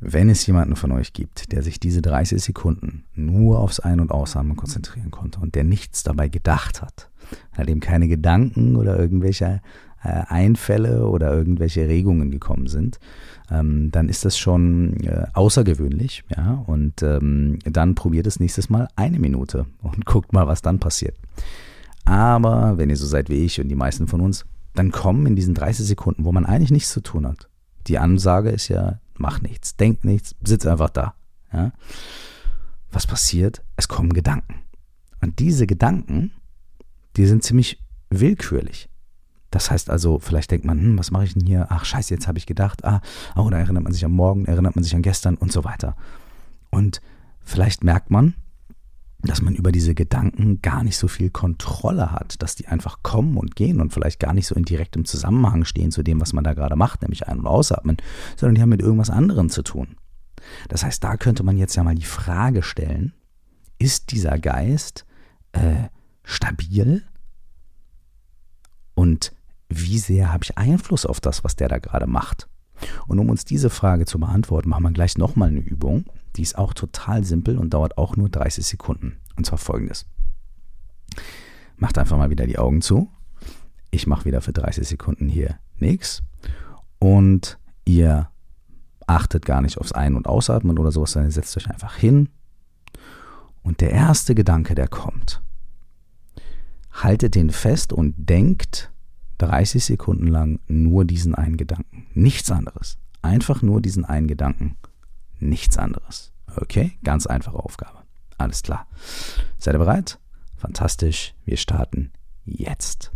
Wenn 0.00 0.28
es 0.28 0.44
jemanden 0.48 0.74
von 0.74 0.90
euch 0.90 1.12
gibt, 1.12 1.52
der 1.52 1.62
sich 1.62 1.78
diese 1.78 2.02
30 2.02 2.42
Sekunden 2.42 3.04
nur 3.14 3.60
aufs 3.60 3.78
Ein- 3.78 4.00
und 4.00 4.10
Ausatmen 4.10 4.56
konzentrieren 4.56 5.12
konnte 5.12 5.38
und 5.38 5.54
der 5.54 5.62
nichts 5.62 6.02
dabei 6.02 6.28
gedacht 6.28 6.82
hat, 6.82 7.08
hat 7.52 7.70
ihm 7.70 7.78
keine 7.78 8.08
Gedanken 8.08 8.74
oder 8.74 8.98
irgendwelche 8.98 9.62
äh, 10.02 10.08
Einfälle 10.26 11.06
oder 11.06 11.32
irgendwelche 11.32 11.86
Regungen 11.86 12.32
gekommen 12.32 12.66
sind, 12.66 12.98
ähm, 13.48 13.92
dann 13.92 14.08
ist 14.08 14.24
das 14.24 14.36
schon 14.36 14.96
äh, 15.04 15.26
außergewöhnlich. 15.34 16.24
Ja? 16.36 16.64
Und 16.66 17.00
ähm, 17.04 17.60
dann 17.62 17.94
probiert 17.94 18.26
es 18.26 18.40
nächstes 18.40 18.68
Mal 18.70 18.88
eine 18.96 19.20
Minute 19.20 19.66
und 19.82 20.04
guckt 20.04 20.32
mal, 20.32 20.48
was 20.48 20.62
dann 20.62 20.80
passiert. 20.80 21.14
Aber 22.04 22.76
wenn 22.76 22.90
ihr 22.90 22.96
so 22.96 23.06
seid 23.06 23.30
wie 23.30 23.44
ich 23.44 23.60
und 23.60 23.68
die 23.68 23.76
meisten 23.76 24.08
von 24.08 24.20
uns, 24.20 24.44
dann 24.74 24.90
kommen 24.90 25.26
in 25.26 25.36
diesen 25.36 25.54
30 25.54 25.86
Sekunden, 25.86 26.24
wo 26.24 26.32
man 26.32 26.46
eigentlich 26.46 26.70
nichts 26.70 26.92
zu 26.92 27.00
tun 27.00 27.26
hat. 27.26 27.48
Die 27.86 27.98
Ansage 27.98 28.50
ist 28.50 28.68
ja, 28.68 29.00
mach 29.16 29.40
nichts, 29.40 29.76
denk 29.76 30.04
nichts, 30.04 30.34
sitz 30.42 30.66
einfach 30.66 30.90
da. 30.90 31.14
Ja? 31.52 31.72
Was 32.90 33.06
passiert? 33.06 33.62
Es 33.76 33.88
kommen 33.88 34.12
Gedanken. 34.12 34.62
Und 35.20 35.38
diese 35.38 35.66
Gedanken, 35.66 36.32
die 37.16 37.26
sind 37.26 37.44
ziemlich 37.44 37.78
willkürlich. 38.10 38.88
Das 39.50 39.70
heißt 39.70 39.90
also, 39.90 40.18
vielleicht 40.18 40.50
denkt 40.50 40.64
man, 40.64 40.80
hm, 40.80 40.98
was 40.98 41.10
mache 41.10 41.24
ich 41.24 41.34
denn 41.34 41.46
hier? 41.46 41.66
Ach 41.68 41.84
scheiße, 41.84 42.12
jetzt 42.12 42.26
habe 42.26 42.38
ich 42.38 42.46
gedacht, 42.46 42.84
ah, 42.84 43.02
oh, 43.36 43.48
da 43.50 43.58
erinnert 43.58 43.84
man 43.84 43.92
sich 43.92 44.04
an 44.04 44.12
morgen, 44.12 44.46
erinnert 44.46 44.74
man 44.76 44.82
sich 44.82 44.94
an 44.94 45.02
gestern 45.02 45.36
und 45.36 45.52
so 45.52 45.64
weiter. 45.64 45.94
Und 46.70 47.02
vielleicht 47.42 47.84
merkt 47.84 48.10
man, 48.10 48.34
dass 49.22 49.42
man 49.42 49.54
über 49.54 49.70
diese 49.70 49.94
Gedanken 49.94 50.60
gar 50.62 50.82
nicht 50.82 50.96
so 50.96 51.06
viel 51.08 51.30
Kontrolle 51.30 52.10
hat, 52.10 52.42
dass 52.42 52.56
die 52.56 52.66
einfach 52.66 53.02
kommen 53.02 53.36
und 53.36 53.54
gehen 53.54 53.80
und 53.80 53.92
vielleicht 53.92 54.18
gar 54.18 54.34
nicht 54.34 54.46
so 54.46 54.54
in 54.54 54.64
direktem 54.64 55.04
Zusammenhang 55.04 55.64
stehen 55.64 55.92
zu 55.92 56.02
dem, 56.02 56.20
was 56.20 56.32
man 56.32 56.44
da 56.44 56.54
gerade 56.54 56.76
macht, 56.76 57.02
nämlich 57.02 57.28
ein- 57.28 57.38
und 57.38 57.46
ausatmen, 57.46 57.96
sondern 58.36 58.56
die 58.56 58.62
haben 58.62 58.68
mit 58.70 58.82
irgendwas 58.82 59.10
anderem 59.10 59.48
zu 59.48 59.62
tun. 59.62 59.96
Das 60.68 60.84
heißt, 60.84 61.02
da 61.04 61.16
könnte 61.16 61.44
man 61.44 61.56
jetzt 61.56 61.76
ja 61.76 61.84
mal 61.84 61.94
die 61.94 62.02
Frage 62.02 62.62
stellen, 62.62 63.12
ist 63.78 64.10
dieser 64.10 64.38
Geist 64.38 65.06
äh, 65.52 65.88
stabil? 66.24 67.02
Und 68.94 69.32
wie 69.68 69.98
sehr 69.98 70.32
habe 70.32 70.44
ich 70.44 70.58
Einfluss 70.58 71.06
auf 71.06 71.20
das, 71.20 71.44
was 71.44 71.56
der 71.56 71.68
da 71.68 71.78
gerade 71.78 72.06
macht? 72.06 72.48
Und 73.06 73.18
um 73.18 73.30
uns 73.30 73.44
diese 73.44 73.70
Frage 73.70 74.06
zu 74.06 74.18
beantworten, 74.18 74.68
machen 74.68 74.82
wir 74.82 74.90
gleich 74.90 75.16
nochmal 75.16 75.48
eine 75.48 75.60
Übung. 75.60 76.04
Die 76.36 76.42
ist 76.42 76.56
auch 76.56 76.74
total 76.74 77.24
simpel 77.24 77.58
und 77.58 77.74
dauert 77.74 77.98
auch 77.98 78.16
nur 78.16 78.28
30 78.28 78.64
Sekunden. 78.64 79.16
Und 79.36 79.46
zwar 79.46 79.58
folgendes. 79.58 80.06
Macht 81.76 81.98
einfach 81.98 82.16
mal 82.16 82.30
wieder 82.30 82.46
die 82.46 82.58
Augen 82.58 82.80
zu. 82.80 83.10
Ich 83.90 84.06
mache 84.06 84.24
wieder 84.24 84.40
für 84.40 84.52
30 84.52 84.86
Sekunden 84.88 85.28
hier 85.28 85.58
nichts. 85.78 86.22
Und 86.98 87.58
ihr 87.84 88.30
achtet 89.06 89.44
gar 89.44 89.60
nicht 89.60 89.78
aufs 89.78 89.92
Ein- 89.92 90.14
und 90.14 90.26
Ausatmen 90.26 90.78
oder 90.78 90.92
sowas, 90.92 91.12
sondern 91.12 91.30
ihr 91.30 91.34
setzt 91.34 91.56
euch 91.56 91.68
einfach 91.68 91.96
hin. 91.96 92.28
Und 93.62 93.80
der 93.80 93.90
erste 93.90 94.34
Gedanke, 94.34 94.74
der 94.74 94.88
kommt, 94.88 95.42
haltet 96.92 97.34
den 97.34 97.50
fest 97.50 97.92
und 97.92 98.14
denkt 98.16 98.90
30 99.38 99.84
Sekunden 99.84 100.26
lang 100.26 100.60
nur 100.68 101.04
diesen 101.04 101.34
einen 101.34 101.56
Gedanken. 101.56 102.06
Nichts 102.14 102.50
anderes. 102.50 102.98
Einfach 103.22 103.62
nur 103.62 103.80
diesen 103.80 104.04
einen 104.04 104.28
Gedanken. 104.28 104.76
Nichts 105.42 105.76
anderes. 105.76 106.32
Okay? 106.54 106.98
Ganz 107.02 107.26
einfache 107.26 107.58
Aufgabe. 107.58 108.04
Alles 108.38 108.62
klar. 108.62 108.86
Seid 109.58 109.74
ihr 109.74 109.78
bereit? 109.78 110.20
Fantastisch. 110.56 111.34
Wir 111.44 111.56
starten 111.56 112.12
jetzt. 112.44 113.10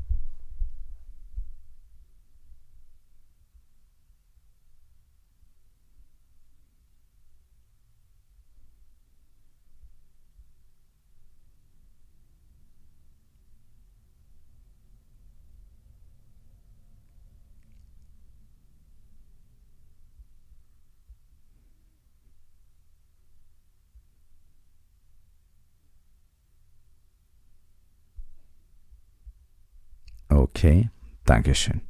Okay, 30.66 30.90
Dankeschön. 31.24 31.81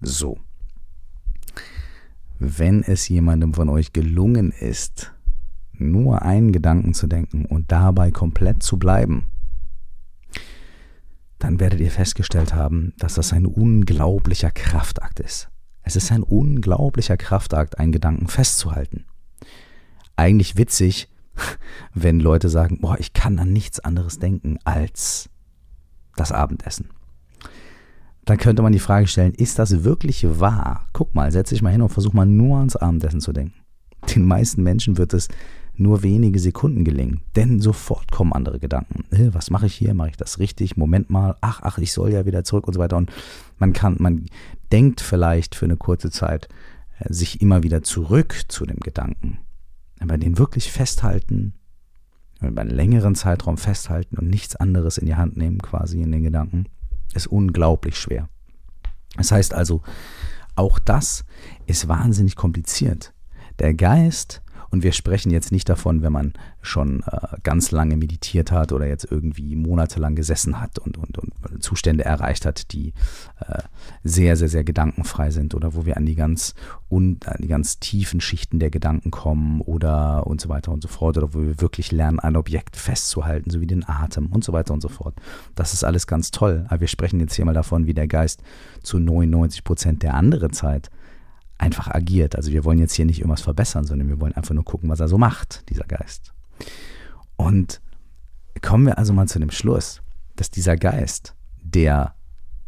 So. 0.00 0.38
Wenn 2.38 2.84
es 2.84 3.08
jemandem 3.08 3.54
von 3.54 3.68
euch 3.68 3.92
gelungen 3.92 4.52
ist, 4.52 5.12
nur 5.72 6.22
einen 6.22 6.52
Gedanken 6.52 6.94
zu 6.94 7.08
denken 7.08 7.44
und 7.44 7.72
dabei 7.72 8.12
komplett 8.12 8.62
zu 8.62 8.78
bleiben, 8.78 9.26
dann 11.40 11.58
werdet 11.58 11.80
ihr 11.80 11.90
festgestellt 11.90 12.54
haben, 12.54 12.92
dass 12.98 13.14
das 13.14 13.32
ein 13.32 13.46
unglaublicher 13.46 14.52
Kraftakt 14.52 15.18
ist. 15.18 15.48
Es 15.82 15.96
ist 15.96 16.12
ein 16.12 16.22
unglaublicher 16.22 17.16
Kraftakt, 17.16 17.80
einen 17.80 17.90
Gedanken 17.90 18.28
festzuhalten. 18.28 19.06
Eigentlich 20.14 20.56
witzig, 20.56 21.08
wenn 21.94 22.20
Leute 22.20 22.48
sagen, 22.48 22.78
boah, 22.80 22.96
ich 23.00 23.12
kann 23.12 23.40
an 23.40 23.52
nichts 23.52 23.80
anderes 23.80 24.20
denken 24.20 24.60
als 24.62 25.28
das 26.14 26.30
Abendessen 26.30 26.90
dann 28.24 28.38
könnte 28.38 28.62
man 28.62 28.72
die 28.72 28.78
Frage 28.78 29.06
stellen, 29.06 29.34
ist 29.34 29.58
das 29.58 29.84
wirklich 29.84 30.26
wahr? 30.40 30.86
Guck 30.92 31.14
mal, 31.14 31.32
setz 31.32 31.50
dich 31.50 31.62
mal 31.62 31.70
hin 31.72 31.82
und 31.82 31.88
versuch 31.88 32.12
mal 32.12 32.26
nur 32.26 32.58
ans 32.58 32.76
Abendessen 32.76 33.20
zu 33.20 33.32
denken. 33.32 33.54
Den 34.14 34.24
meisten 34.24 34.62
Menschen 34.62 34.98
wird 34.98 35.14
es 35.14 35.28
nur 35.80 36.02
wenige 36.02 36.38
Sekunden 36.38 36.84
gelingen, 36.84 37.22
denn 37.36 37.60
sofort 37.60 38.10
kommen 38.10 38.32
andere 38.32 38.58
Gedanken. 38.58 39.04
Äh, 39.14 39.32
was 39.32 39.50
mache 39.50 39.66
ich 39.66 39.74
hier? 39.74 39.94
Mache 39.94 40.10
ich 40.10 40.16
das 40.16 40.38
richtig? 40.38 40.76
Moment 40.76 41.08
mal. 41.08 41.36
Ach, 41.40 41.60
ach, 41.62 41.78
ich 41.78 41.92
soll 41.92 42.12
ja 42.12 42.26
wieder 42.26 42.44
zurück 42.44 42.66
und 42.66 42.74
so 42.74 42.80
weiter. 42.80 42.96
Und 42.96 43.10
man 43.58 43.72
kann, 43.72 43.96
man 43.98 44.26
denkt 44.72 45.00
vielleicht 45.00 45.54
für 45.54 45.64
eine 45.64 45.76
kurze 45.76 46.10
Zeit 46.10 46.48
äh, 46.98 47.12
sich 47.12 47.40
immer 47.40 47.62
wieder 47.62 47.82
zurück 47.82 48.44
zu 48.48 48.66
dem 48.66 48.80
Gedanken. 48.80 49.38
Aber 50.00 50.18
den 50.18 50.38
wirklich 50.38 50.70
festhalten, 50.70 51.54
über 52.42 52.60
einen 52.60 52.70
längeren 52.70 53.14
Zeitraum 53.14 53.56
festhalten 53.56 54.18
und 54.18 54.28
nichts 54.28 54.56
anderes 54.56 54.98
in 54.98 55.06
die 55.06 55.16
Hand 55.16 55.36
nehmen, 55.36 55.58
quasi 55.58 56.00
in 56.00 56.12
den 56.12 56.22
Gedanken, 56.22 56.66
ist 57.14 57.26
unglaublich 57.26 57.96
schwer. 57.96 58.28
Das 59.16 59.32
heißt 59.32 59.54
also, 59.54 59.82
auch 60.54 60.78
das 60.78 61.24
ist 61.66 61.88
wahnsinnig 61.88 62.36
kompliziert. 62.36 63.12
Der 63.58 63.74
Geist 63.74 64.42
und 64.70 64.82
wir 64.82 64.92
sprechen 64.92 65.30
jetzt 65.30 65.50
nicht 65.50 65.68
davon, 65.68 66.02
wenn 66.02 66.12
man 66.12 66.32
schon 66.62 67.02
äh, 67.06 67.36
ganz 67.42 67.70
lange 67.70 67.96
meditiert 67.96 68.52
hat 68.52 68.72
oder 68.72 68.86
jetzt 68.86 69.06
irgendwie 69.10 69.56
monatelang 69.56 70.14
gesessen 70.14 70.60
hat 70.60 70.78
und, 70.78 70.96
und, 70.96 71.18
und 71.18 71.62
Zustände 71.62 72.04
erreicht 72.04 72.46
hat, 72.46 72.72
die 72.72 72.92
äh, 73.40 73.62
sehr, 74.04 74.36
sehr, 74.36 74.48
sehr 74.48 74.62
gedankenfrei 74.62 75.30
sind 75.30 75.54
oder 75.54 75.74
wo 75.74 75.86
wir 75.86 75.96
an 75.96 76.06
die 76.06 76.14
ganz 76.14 76.54
un, 76.88 77.18
an 77.24 77.38
die 77.40 77.48
ganz 77.48 77.80
tiefen 77.80 78.20
Schichten 78.20 78.60
der 78.60 78.70
Gedanken 78.70 79.10
kommen 79.10 79.60
oder 79.60 80.26
und 80.26 80.40
so 80.40 80.48
weiter 80.48 80.72
und 80.72 80.82
so 80.82 80.88
fort 80.88 81.18
oder 81.18 81.34
wo 81.34 81.40
wir 81.40 81.60
wirklich 81.60 81.90
lernen, 81.90 82.20
ein 82.20 82.36
Objekt 82.36 82.76
festzuhalten, 82.76 83.50
so 83.50 83.60
wie 83.60 83.66
den 83.66 83.88
Atem 83.88 84.26
und 84.26 84.44
so 84.44 84.52
weiter 84.52 84.72
und 84.72 84.80
so 84.80 84.88
fort. 84.88 85.14
Das 85.54 85.72
ist 85.72 85.84
alles 85.84 86.06
ganz 86.06 86.30
toll. 86.30 86.64
Aber 86.68 86.80
wir 86.80 86.88
sprechen 86.88 87.20
jetzt 87.20 87.34
hier 87.34 87.44
mal 87.44 87.54
davon, 87.54 87.86
wie 87.86 87.94
der 87.94 88.08
Geist 88.08 88.42
zu 88.82 88.98
99 88.98 89.64
Prozent 89.64 90.02
der 90.02 90.14
anderen 90.14 90.52
Zeit 90.52 90.90
einfach 91.60 91.88
agiert. 91.88 92.36
Also 92.36 92.50
wir 92.50 92.64
wollen 92.64 92.78
jetzt 92.78 92.94
hier 92.94 93.04
nicht 93.04 93.18
irgendwas 93.18 93.42
verbessern, 93.42 93.84
sondern 93.84 94.08
wir 94.08 94.20
wollen 94.20 94.34
einfach 94.34 94.54
nur 94.54 94.64
gucken, 94.64 94.88
was 94.88 95.00
er 95.00 95.08
so 95.08 95.18
macht, 95.18 95.68
dieser 95.68 95.84
Geist. 95.84 96.32
Und 97.36 97.80
kommen 98.62 98.86
wir 98.86 98.98
also 98.98 99.12
mal 99.12 99.28
zu 99.28 99.38
dem 99.38 99.50
Schluss, 99.50 100.02
dass 100.36 100.50
dieser 100.50 100.76
Geist, 100.76 101.34
der, 101.62 102.14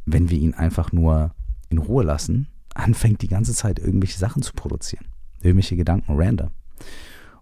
wenn 0.04 0.30
wir 0.30 0.38
ihn 0.38 0.54
einfach 0.54 0.92
nur 0.92 1.34
in 1.70 1.78
Ruhe 1.78 2.04
lassen, 2.04 2.48
anfängt 2.74 3.22
die 3.22 3.28
ganze 3.28 3.54
Zeit 3.54 3.78
irgendwelche 3.78 4.18
Sachen 4.18 4.42
zu 4.42 4.52
produzieren, 4.52 5.06
irgendwelche 5.40 5.76
Gedanken 5.76 6.16
random. 6.16 6.50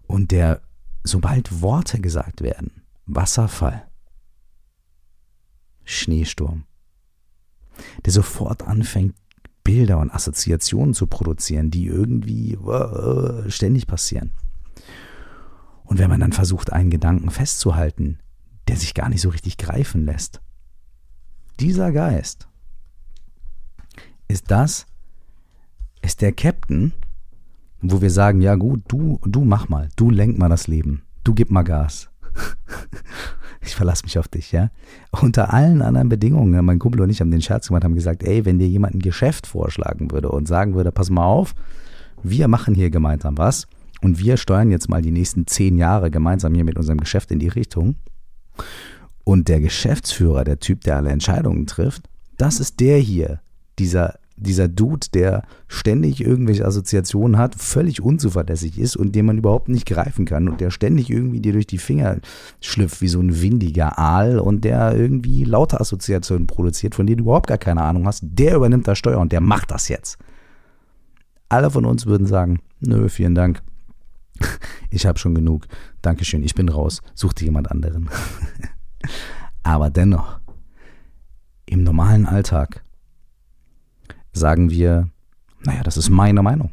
Und 0.07 0.31
der, 0.31 0.61
sobald 1.03 1.61
Worte 1.61 1.99
gesagt 1.99 2.41
werden, 2.41 2.83
Wasserfall, 3.05 3.87
Schneesturm, 5.83 6.63
der 8.05 8.13
sofort 8.13 8.63
anfängt, 8.63 9.15
Bilder 9.63 9.99
und 9.99 10.11
Assoziationen 10.11 10.93
zu 10.93 11.07
produzieren, 11.07 11.71
die 11.71 11.87
irgendwie 11.87 12.57
uh, 12.57 13.49
ständig 13.49 13.87
passieren. 13.87 14.31
Und 15.83 15.99
wenn 15.99 16.09
man 16.09 16.21
dann 16.21 16.31
versucht, 16.31 16.71
einen 16.71 16.89
Gedanken 16.89 17.29
festzuhalten, 17.29 18.19
der 18.67 18.77
sich 18.77 18.93
gar 18.93 19.09
nicht 19.09 19.21
so 19.21 19.29
richtig 19.29 19.57
greifen 19.57 20.05
lässt, 20.05 20.41
dieser 21.59 21.91
Geist 21.91 22.47
ist 24.27 24.49
das, 24.49 24.87
ist 26.01 26.21
der 26.21 26.31
Captain, 26.31 26.93
wo 27.81 28.01
wir 28.01 28.09
sagen, 28.09 28.41
ja 28.41 28.55
gut, 28.55 28.83
du, 28.87 29.19
du 29.23 29.43
mach 29.43 29.69
mal, 29.69 29.89
du 29.95 30.09
lenk 30.09 30.37
mal 30.37 30.49
das 30.49 30.67
Leben, 30.67 31.03
du 31.23 31.33
gib 31.33 31.51
mal 31.51 31.63
Gas. 31.63 32.09
ich 33.63 33.75
verlasse 33.75 34.03
mich 34.03 34.17
auf 34.17 34.27
dich, 34.27 34.51
ja. 34.51 34.69
Unter 35.11 35.53
allen 35.53 35.81
anderen 35.81 36.09
Bedingungen, 36.09 36.65
mein 36.65 36.79
Kumpel 36.79 37.01
und 37.01 37.09
ich 37.09 37.21
haben 37.21 37.31
den 37.31 37.41
Scherz 37.41 37.67
gemacht, 37.67 37.83
haben 37.83 37.95
gesagt, 37.95 38.23
ey, 38.23 38.45
wenn 38.45 38.59
dir 38.59 38.67
jemand 38.67 38.95
ein 38.95 38.99
Geschäft 38.99 39.45
vorschlagen 39.47 40.11
würde 40.11 40.29
und 40.29 40.47
sagen 40.47 40.73
würde, 40.73 40.91
pass 40.91 41.09
mal 41.09 41.25
auf, 41.25 41.53
wir 42.23 42.47
machen 42.47 42.73
hier 42.73 42.89
gemeinsam 42.89 43.37
was 43.37 43.67
und 44.01 44.19
wir 44.19 44.37
steuern 44.37 44.71
jetzt 44.71 44.89
mal 44.89 45.01
die 45.01 45.11
nächsten 45.11 45.45
zehn 45.47 45.77
Jahre 45.77 46.09
gemeinsam 46.09 46.53
hier 46.55 46.63
mit 46.63 46.77
unserem 46.77 46.99
Geschäft 46.99 47.31
in 47.31 47.39
die 47.39 47.47
Richtung. 47.47 47.95
Und 49.23 49.47
der 49.47 49.59
Geschäftsführer, 49.59 50.43
der 50.43 50.59
Typ, 50.59 50.81
der 50.81 50.97
alle 50.97 51.09
Entscheidungen 51.09 51.67
trifft, 51.67 52.09
das 52.37 52.59
ist 52.59 52.79
der 52.79 52.97
hier, 52.97 53.41
dieser 53.77 54.15
dieser 54.41 54.67
Dude, 54.67 55.07
der 55.13 55.43
ständig 55.67 56.21
irgendwelche 56.21 56.65
Assoziationen 56.65 57.37
hat, 57.37 57.55
völlig 57.55 58.01
unzuverlässig 58.01 58.77
ist 58.77 58.95
und 58.95 59.15
den 59.15 59.25
man 59.25 59.37
überhaupt 59.37 59.69
nicht 59.69 59.85
greifen 59.85 60.25
kann 60.25 60.49
und 60.49 60.59
der 60.59 60.71
ständig 60.71 61.09
irgendwie 61.09 61.39
dir 61.39 61.53
durch 61.53 61.67
die 61.67 61.77
Finger 61.77 62.17
schlüpft 62.59 63.01
wie 63.01 63.07
so 63.07 63.19
ein 63.19 63.41
windiger 63.41 63.97
Aal 63.99 64.39
und 64.39 64.63
der 64.65 64.95
irgendwie 64.95 65.43
lauter 65.43 65.79
Assoziationen 65.79 66.47
produziert, 66.47 66.95
von 66.95 67.05
denen 67.05 67.19
du 67.19 67.23
überhaupt 67.25 67.47
gar 67.47 67.57
keine 67.57 67.83
Ahnung 67.83 68.05
hast, 68.05 68.23
der 68.23 68.55
übernimmt 68.55 68.87
das 68.87 68.97
Steuer 68.97 69.19
und 69.19 69.31
der 69.31 69.41
macht 69.41 69.71
das 69.71 69.87
jetzt. 69.87 70.17
Alle 71.47 71.69
von 71.69 71.85
uns 71.85 72.05
würden 72.05 72.27
sagen, 72.27 72.59
nö, 72.79 73.09
vielen 73.09 73.35
Dank. 73.35 73.61
Ich 74.93 75.05
habe 75.05 75.17
schon 75.17 75.33
genug. 75.33 75.67
Dankeschön, 76.01 76.43
ich 76.43 76.53
bin 76.53 76.67
raus. 76.67 77.01
Such 77.13 77.31
dir 77.31 77.45
jemand 77.45 77.71
anderen. 77.71 78.09
Aber 79.63 79.89
dennoch, 79.89 80.41
im 81.65 81.85
normalen 81.85 82.25
Alltag 82.25 82.83
sagen 84.33 84.69
wir, 84.69 85.09
naja, 85.63 85.83
das 85.83 85.97
ist 85.97 86.09
meine 86.09 86.41
Meinung. 86.41 86.71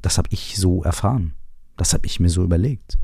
Das 0.00 0.18
habe 0.18 0.28
ich 0.32 0.56
so 0.56 0.82
erfahren. 0.82 1.34
Das 1.76 1.94
habe 1.94 2.06
ich 2.06 2.20
mir 2.20 2.28
so 2.28 2.42
überlegt. 2.44 2.98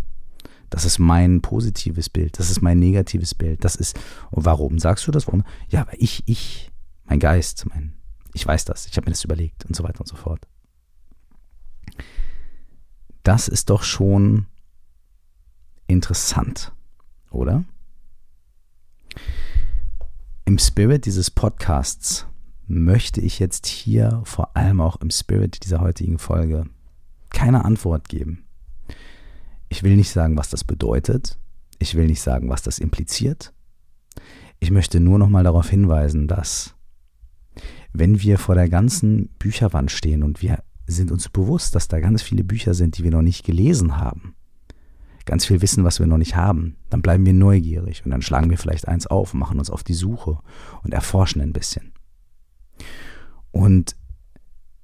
Das 0.70 0.84
ist 0.84 0.98
mein 0.98 1.40
positives 1.40 2.10
Bild. 2.10 2.38
Das 2.38 2.50
ist 2.50 2.60
mein 2.60 2.78
negatives 2.78 3.34
Bild. 3.34 3.64
Das 3.64 3.74
ist, 3.74 3.98
und 4.30 4.44
warum 4.44 4.78
sagst 4.78 5.06
du 5.06 5.10
das? 5.10 5.26
Warum? 5.26 5.44
Ja, 5.68 5.86
weil 5.86 5.96
ich, 5.98 6.22
ich, 6.26 6.70
mein 7.04 7.20
Geist, 7.20 7.66
mein, 7.66 7.94
ich 8.34 8.46
weiß 8.46 8.66
das. 8.66 8.86
Ich 8.86 8.96
habe 8.96 9.06
mir 9.06 9.12
das 9.12 9.24
überlegt 9.24 9.64
und 9.64 9.74
so 9.74 9.82
weiter 9.82 10.00
und 10.00 10.08
so 10.08 10.16
fort. 10.16 10.46
Das 13.22 13.48
ist 13.48 13.70
doch 13.70 13.82
schon 13.82 14.46
interessant, 15.86 16.72
oder? 17.30 17.64
Im 20.44 20.58
Spirit 20.58 21.06
dieses 21.06 21.30
Podcasts 21.30 22.26
möchte 22.68 23.20
ich 23.20 23.38
jetzt 23.38 23.66
hier 23.66 24.20
vor 24.24 24.56
allem 24.56 24.80
auch 24.80 25.00
im 25.00 25.10
Spirit 25.10 25.64
dieser 25.64 25.80
heutigen 25.80 26.18
Folge 26.18 26.66
keine 27.30 27.64
Antwort 27.64 28.08
geben. 28.08 28.44
Ich 29.68 29.82
will 29.82 29.96
nicht 29.96 30.10
sagen, 30.10 30.36
was 30.36 30.50
das 30.50 30.64
bedeutet. 30.64 31.38
Ich 31.78 31.94
will 31.94 32.06
nicht 32.06 32.20
sagen, 32.20 32.48
was 32.48 32.62
das 32.62 32.78
impliziert. 32.78 33.52
Ich 34.60 34.70
möchte 34.70 35.00
nur 35.00 35.18
noch 35.18 35.28
mal 35.28 35.44
darauf 35.44 35.68
hinweisen, 35.68 36.26
dass 36.28 36.74
wenn 37.92 38.20
wir 38.20 38.38
vor 38.38 38.54
der 38.54 38.68
ganzen 38.68 39.28
Bücherwand 39.38 39.90
stehen 39.90 40.22
und 40.22 40.42
wir 40.42 40.62
sind 40.86 41.10
uns 41.10 41.28
bewusst, 41.28 41.74
dass 41.74 41.88
da 41.88 42.00
ganz 42.00 42.22
viele 42.22 42.44
Bücher 42.44 42.74
sind, 42.74 42.98
die 42.98 43.04
wir 43.04 43.10
noch 43.10 43.22
nicht 43.22 43.44
gelesen 43.44 43.98
haben, 43.98 44.34
ganz 45.26 45.44
viel 45.44 45.60
Wissen, 45.62 45.84
was 45.84 46.00
wir 46.00 46.06
noch 46.06 46.18
nicht 46.18 46.36
haben, 46.36 46.76
dann 46.90 47.02
bleiben 47.02 47.26
wir 47.26 47.34
neugierig 47.34 48.04
und 48.04 48.10
dann 48.10 48.22
schlagen 48.22 48.50
wir 48.50 48.58
vielleicht 48.58 48.88
eins 48.88 49.06
auf, 49.06 49.34
machen 49.34 49.58
uns 49.58 49.70
auf 49.70 49.84
die 49.84 49.94
Suche 49.94 50.38
und 50.82 50.94
erforschen 50.94 51.42
ein 51.42 51.52
bisschen. 51.52 51.92
Und 53.50 53.96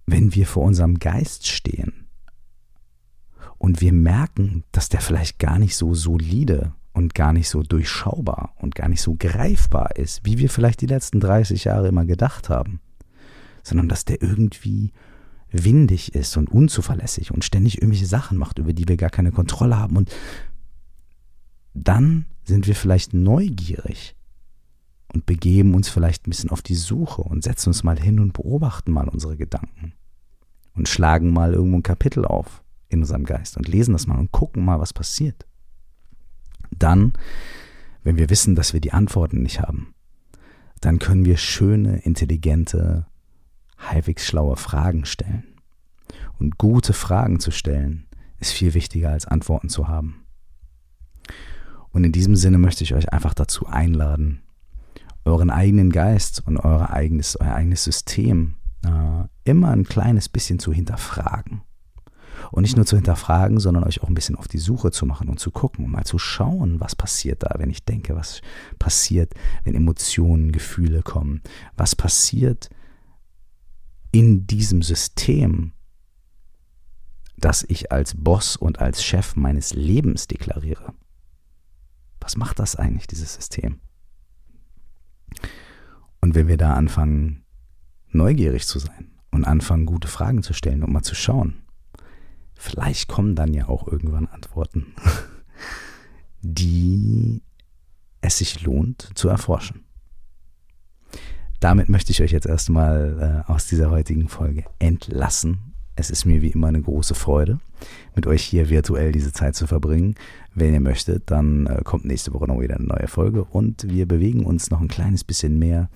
wenn 0.07 0.35
wir 0.35 0.47
vor 0.47 0.65
unserem 0.65 0.99
Geist 0.99 1.47
stehen 1.47 2.07
und 3.59 3.81
wir 3.81 3.93
merken, 3.93 4.65
dass 4.73 4.89
der 4.89 5.01
vielleicht 5.01 5.39
gar 5.39 5.59
nicht 5.59 5.77
so 5.77 5.95
solide 5.95 6.73
und 6.93 7.15
gar 7.15 7.33
nicht 7.33 7.49
so 7.49 7.63
durchschaubar 7.63 8.55
und 8.59 8.75
gar 8.75 8.89
nicht 8.89 9.03
so 9.03 9.17
greifbar 9.19 9.97
ist, 9.97 10.25
wie 10.25 10.39
wir 10.39 10.51
vielleicht 10.51 10.81
die 10.81 10.87
letzten 10.87 11.21
30 11.21 11.65
Jahre 11.65 11.89
immer 11.89 12.05
gedacht 12.05 12.49
haben, 12.49 12.81
sondern 13.63 13.89
dass 13.89 14.05
der 14.05 14.23
irgendwie 14.23 14.93
windig 15.51 16.15
ist 16.15 16.37
und 16.37 16.51
unzuverlässig 16.51 17.31
und 17.31 17.45
ständig 17.45 17.79
irgendwelche 17.79 18.07
Sachen 18.07 18.39
macht, 18.39 18.59
über 18.59 18.73
die 18.73 18.89
wir 18.89 18.97
gar 18.97 19.11
keine 19.11 19.33
Kontrolle 19.33 19.79
haben. 19.79 19.97
Und 19.97 20.15
dann 21.75 22.27
sind 22.45 22.67
wir 22.67 22.75
vielleicht 22.75 23.15
neugierig 23.15 24.17
und 25.15 25.27
begeben 25.27 25.75
uns 25.75 25.89
vielleicht 25.89 26.27
ein 26.27 26.31
bisschen 26.31 26.51
auf 26.51 26.63
die 26.63 26.75
Suche 26.75 27.23
und 27.23 27.45
setzen 27.45 27.71
uns 27.71 27.85
mal 27.85 27.99
hin 27.99 28.19
und 28.19 28.33
beobachten 28.33 28.93
mal 28.93 29.09
unsere 29.09 29.37
Gedanken 29.37 29.95
und 30.75 30.89
schlagen 30.89 31.33
mal 31.33 31.55
irgendwo 31.55 31.79
ein 31.79 31.83
Kapitel 31.85 32.25
auf 32.25 32.63
in 32.89 33.01
unserem 33.01 33.25
Geist 33.25 33.57
und 33.57 33.69
lesen 33.69 33.93
das 33.93 34.07
mal 34.07 34.19
und 34.19 34.33
gucken 34.33 34.65
mal, 34.65 34.81
was 34.81 34.93
passiert. 34.93 35.47
Dann, 36.71 37.13
wenn 38.03 38.17
wir 38.17 38.29
wissen, 38.29 38.57
dass 38.57 38.73
wir 38.73 38.81
die 38.81 38.93
Antworten 38.93 39.43
nicht 39.43 39.61
haben, 39.61 39.95
dann 40.81 40.99
können 40.99 41.25
wir 41.25 41.37
schöne, 41.37 41.99
intelligente, 41.99 43.07
halbwegs 43.79 44.27
schlaue 44.27 44.57
Fragen 44.57 45.05
stellen. 45.05 45.45
Und 46.39 46.59
gute 46.59 46.93
Fragen 46.93 47.41
zu 47.41 47.51
stellen, 47.51 48.07
ist 48.39 48.53
viel 48.53 48.75
wichtiger 48.75 49.11
als 49.11 49.27
Antworten 49.27 49.69
zu 49.69 49.89
haben. 49.89 50.25
Und 51.91 52.05
in 52.05 52.13
diesem 52.13 52.35
Sinne 52.35 52.59
möchte 52.59 52.83
ich 52.83 52.95
euch 52.95 53.13
einfach 53.13 53.35
dazu 53.35 53.67
einladen, 53.67 54.44
euren 55.25 55.51
eigenen 55.51 55.91
Geist 55.91 56.43
und 56.47 56.59
euer 56.59 56.91
eigenes, 56.91 57.37
euer 57.41 57.55
eigenes 57.55 57.85
System 57.85 58.57
äh, 58.85 59.25
immer 59.45 59.71
ein 59.71 59.85
kleines 59.85 60.29
bisschen 60.29 60.59
zu 60.59 60.73
hinterfragen. 60.73 61.63
Und 62.51 62.63
nicht 62.63 62.77
nur 62.77 62.85
zu 62.85 62.97
hinterfragen, 62.97 63.59
sondern 63.59 63.85
euch 63.85 64.03
auch 64.03 64.09
ein 64.09 64.15
bisschen 64.15 64.37
auf 64.37 64.49
die 64.49 64.59
Suche 64.59 64.91
zu 64.91 65.07
machen 65.07 65.29
und 65.29 65.41
zu 65.41 65.51
gucken 65.51 65.85
und 65.85 65.93
mal 65.93 66.05
zu 66.05 66.19
schauen, 66.19 66.81
was 66.81 66.95
passiert 66.95 67.43
da, 67.43 67.55
wenn 67.59 67.71
ich 67.71 67.85
denke, 67.85 68.17
was 68.17 68.43
passiert, 68.79 69.35
wenn 69.63 69.75
Emotionen, 69.75 70.53
Gefühle 70.53 71.03
kommen, 71.03 71.43
was 71.77 71.97
passiert 71.97 72.71
in 74.13 74.47
diesem 74.47 74.83
System, 74.83 75.73
das 77.37 77.65
ich 77.69 77.91
als 77.91 78.15
Boss 78.15 78.57
und 78.57 78.79
als 78.79 79.03
Chef 79.03 79.37
meines 79.37 79.75
Lebens 79.75 80.27
deklariere. 80.27 80.93
Was 82.21 82.37
macht 82.37 82.59
das 82.59 82.77
eigentlich, 82.77 83.07
dieses 83.07 83.35
System? 83.35 83.81
Und 86.21 86.35
wenn 86.35 86.49
wir 86.49 86.57
da 86.57 86.75
anfangen, 86.75 87.45
neugierig 88.11 88.67
zu 88.67 88.79
sein 88.79 89.11
und 89.31 89.45
anfangen, 89.45 89.87
gute 89.87 90.09
Fragen 90.09 90.43
zu 90.43 90.53
stellen 90.53 90.83
und 90.83 90.93
mal 90.93 91.03
zu 91.03 91.15
schauen, 91.15 91.63
vielleicht 92.55 93.09
kommen 93.09 93.35
dann 93.35 93.53
ja 93.53 93.69
auch 93.69 93.87
irgendwann 93.87 94.27
Antworten, 94.29 94.95
die 96.43 97.43
es 98.21 98.39
sich 98.39 98.63
lohnt 98.63 99.11
zu 99.15 99.29
erforschen. 99.29 99.85
Damit 101.61 101.89
möchte 101.89 102.13
ich 102.13 102.23
euch 102.23 102.33
jetzt 102.33 102.47
erstmal 102.47 103.45
äh, 103.47 103.51
aus 103.51 103.67
dieser 103.67 103.91
heutigen 103.91 104.29
Folge 104.29 104.65
entlassen 104.79 105.74
es 105.97 106.11
ist 106.11 106.25
mir 106.25 106.43
wie 106.43 106.51
immer 106.51 106.69
eine 106.69 106.83
große 106.83 107.15
Freude, 107.15 107.59
mit 108.15 108.27
euch 108.27 108.43
hier 108.43 108.69
virtuell 108.69 109.13
diese 109.13 109.33
Zeit 109.33 109.55
zu 109.55 109.67
verbringen. 109.67 110.15
Wenn 110.55 110.75
ihr 110.75 110.81
möchtet, 110.81 111.31
dann 111.31 111.67
äh, 111.67 111.83
kommt 111.85 112.05
nächste 112.05 112.33
Woche 112.33 112.47
noch 112.47 112.61
wieder 112.61 112.77
eine 112.77 112.87
neue 112.87 113.09
Folge 113.09 113.45
und 113.45 113.89
wir 113.89 114.07
bewegen 114.07 114.45
uns 114.45 114.71
noch 114.71 114.81
ein 114.81 114.89
kleines 114.89 115.25
bisschen 115.25 115.59
mehr 115.59 115.89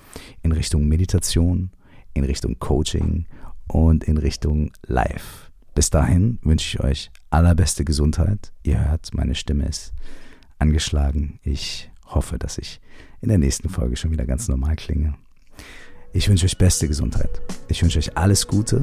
in 0.43 0.53
Richtung 0.53 0.87
Meditation, 0.87 1.71
in 2.15 2.25
Richtung 2.25 2.59
Coaching 2.59 3.27
und 3.67 4.05
in 4.05 4.19
Richtung 4.19 4.71
Live. 4.87 5.51
Bis 5.75 5.91
dahin 5.91 6.39
wünsche 6.43 6.79
ich 6.79 6.85
euch 6.85 7.11
allerbeste 7.31 7.85
Gesundheit. 7.85 8.53
Ihr 8.63 8.85
hört, 8.85 9.15
meine 9.15 9.35
Stimme 9.35 9.67
ist 9.67 9.93
angeschlagen. 10.59 11.39
Ich 11.43 11.91
hoffe, 12.07 12.39
dass 12.39 12.59
ich 12.59 12.81
in 13.21 13.29
der 13.29 13.39
nächsten 13.39 13.69
Folge 13.69 13.97
schon 13.97 14.11
wieder 14.11 14.27
ganz 14.27 14.49
normal 14.49 14.77
klinge. 14.77 15.15
Ich 16.13 16.29
wünsche 16.29 16.47
euch 16.47 16.59
beste 16.59 16.89
Gesundheit. 16.89 17.43
Ich 17.69 17.83
wünsche 17.83 17.99
euch 17.99 18.17
alles 18.17 18.47
Gute 18.47 18.83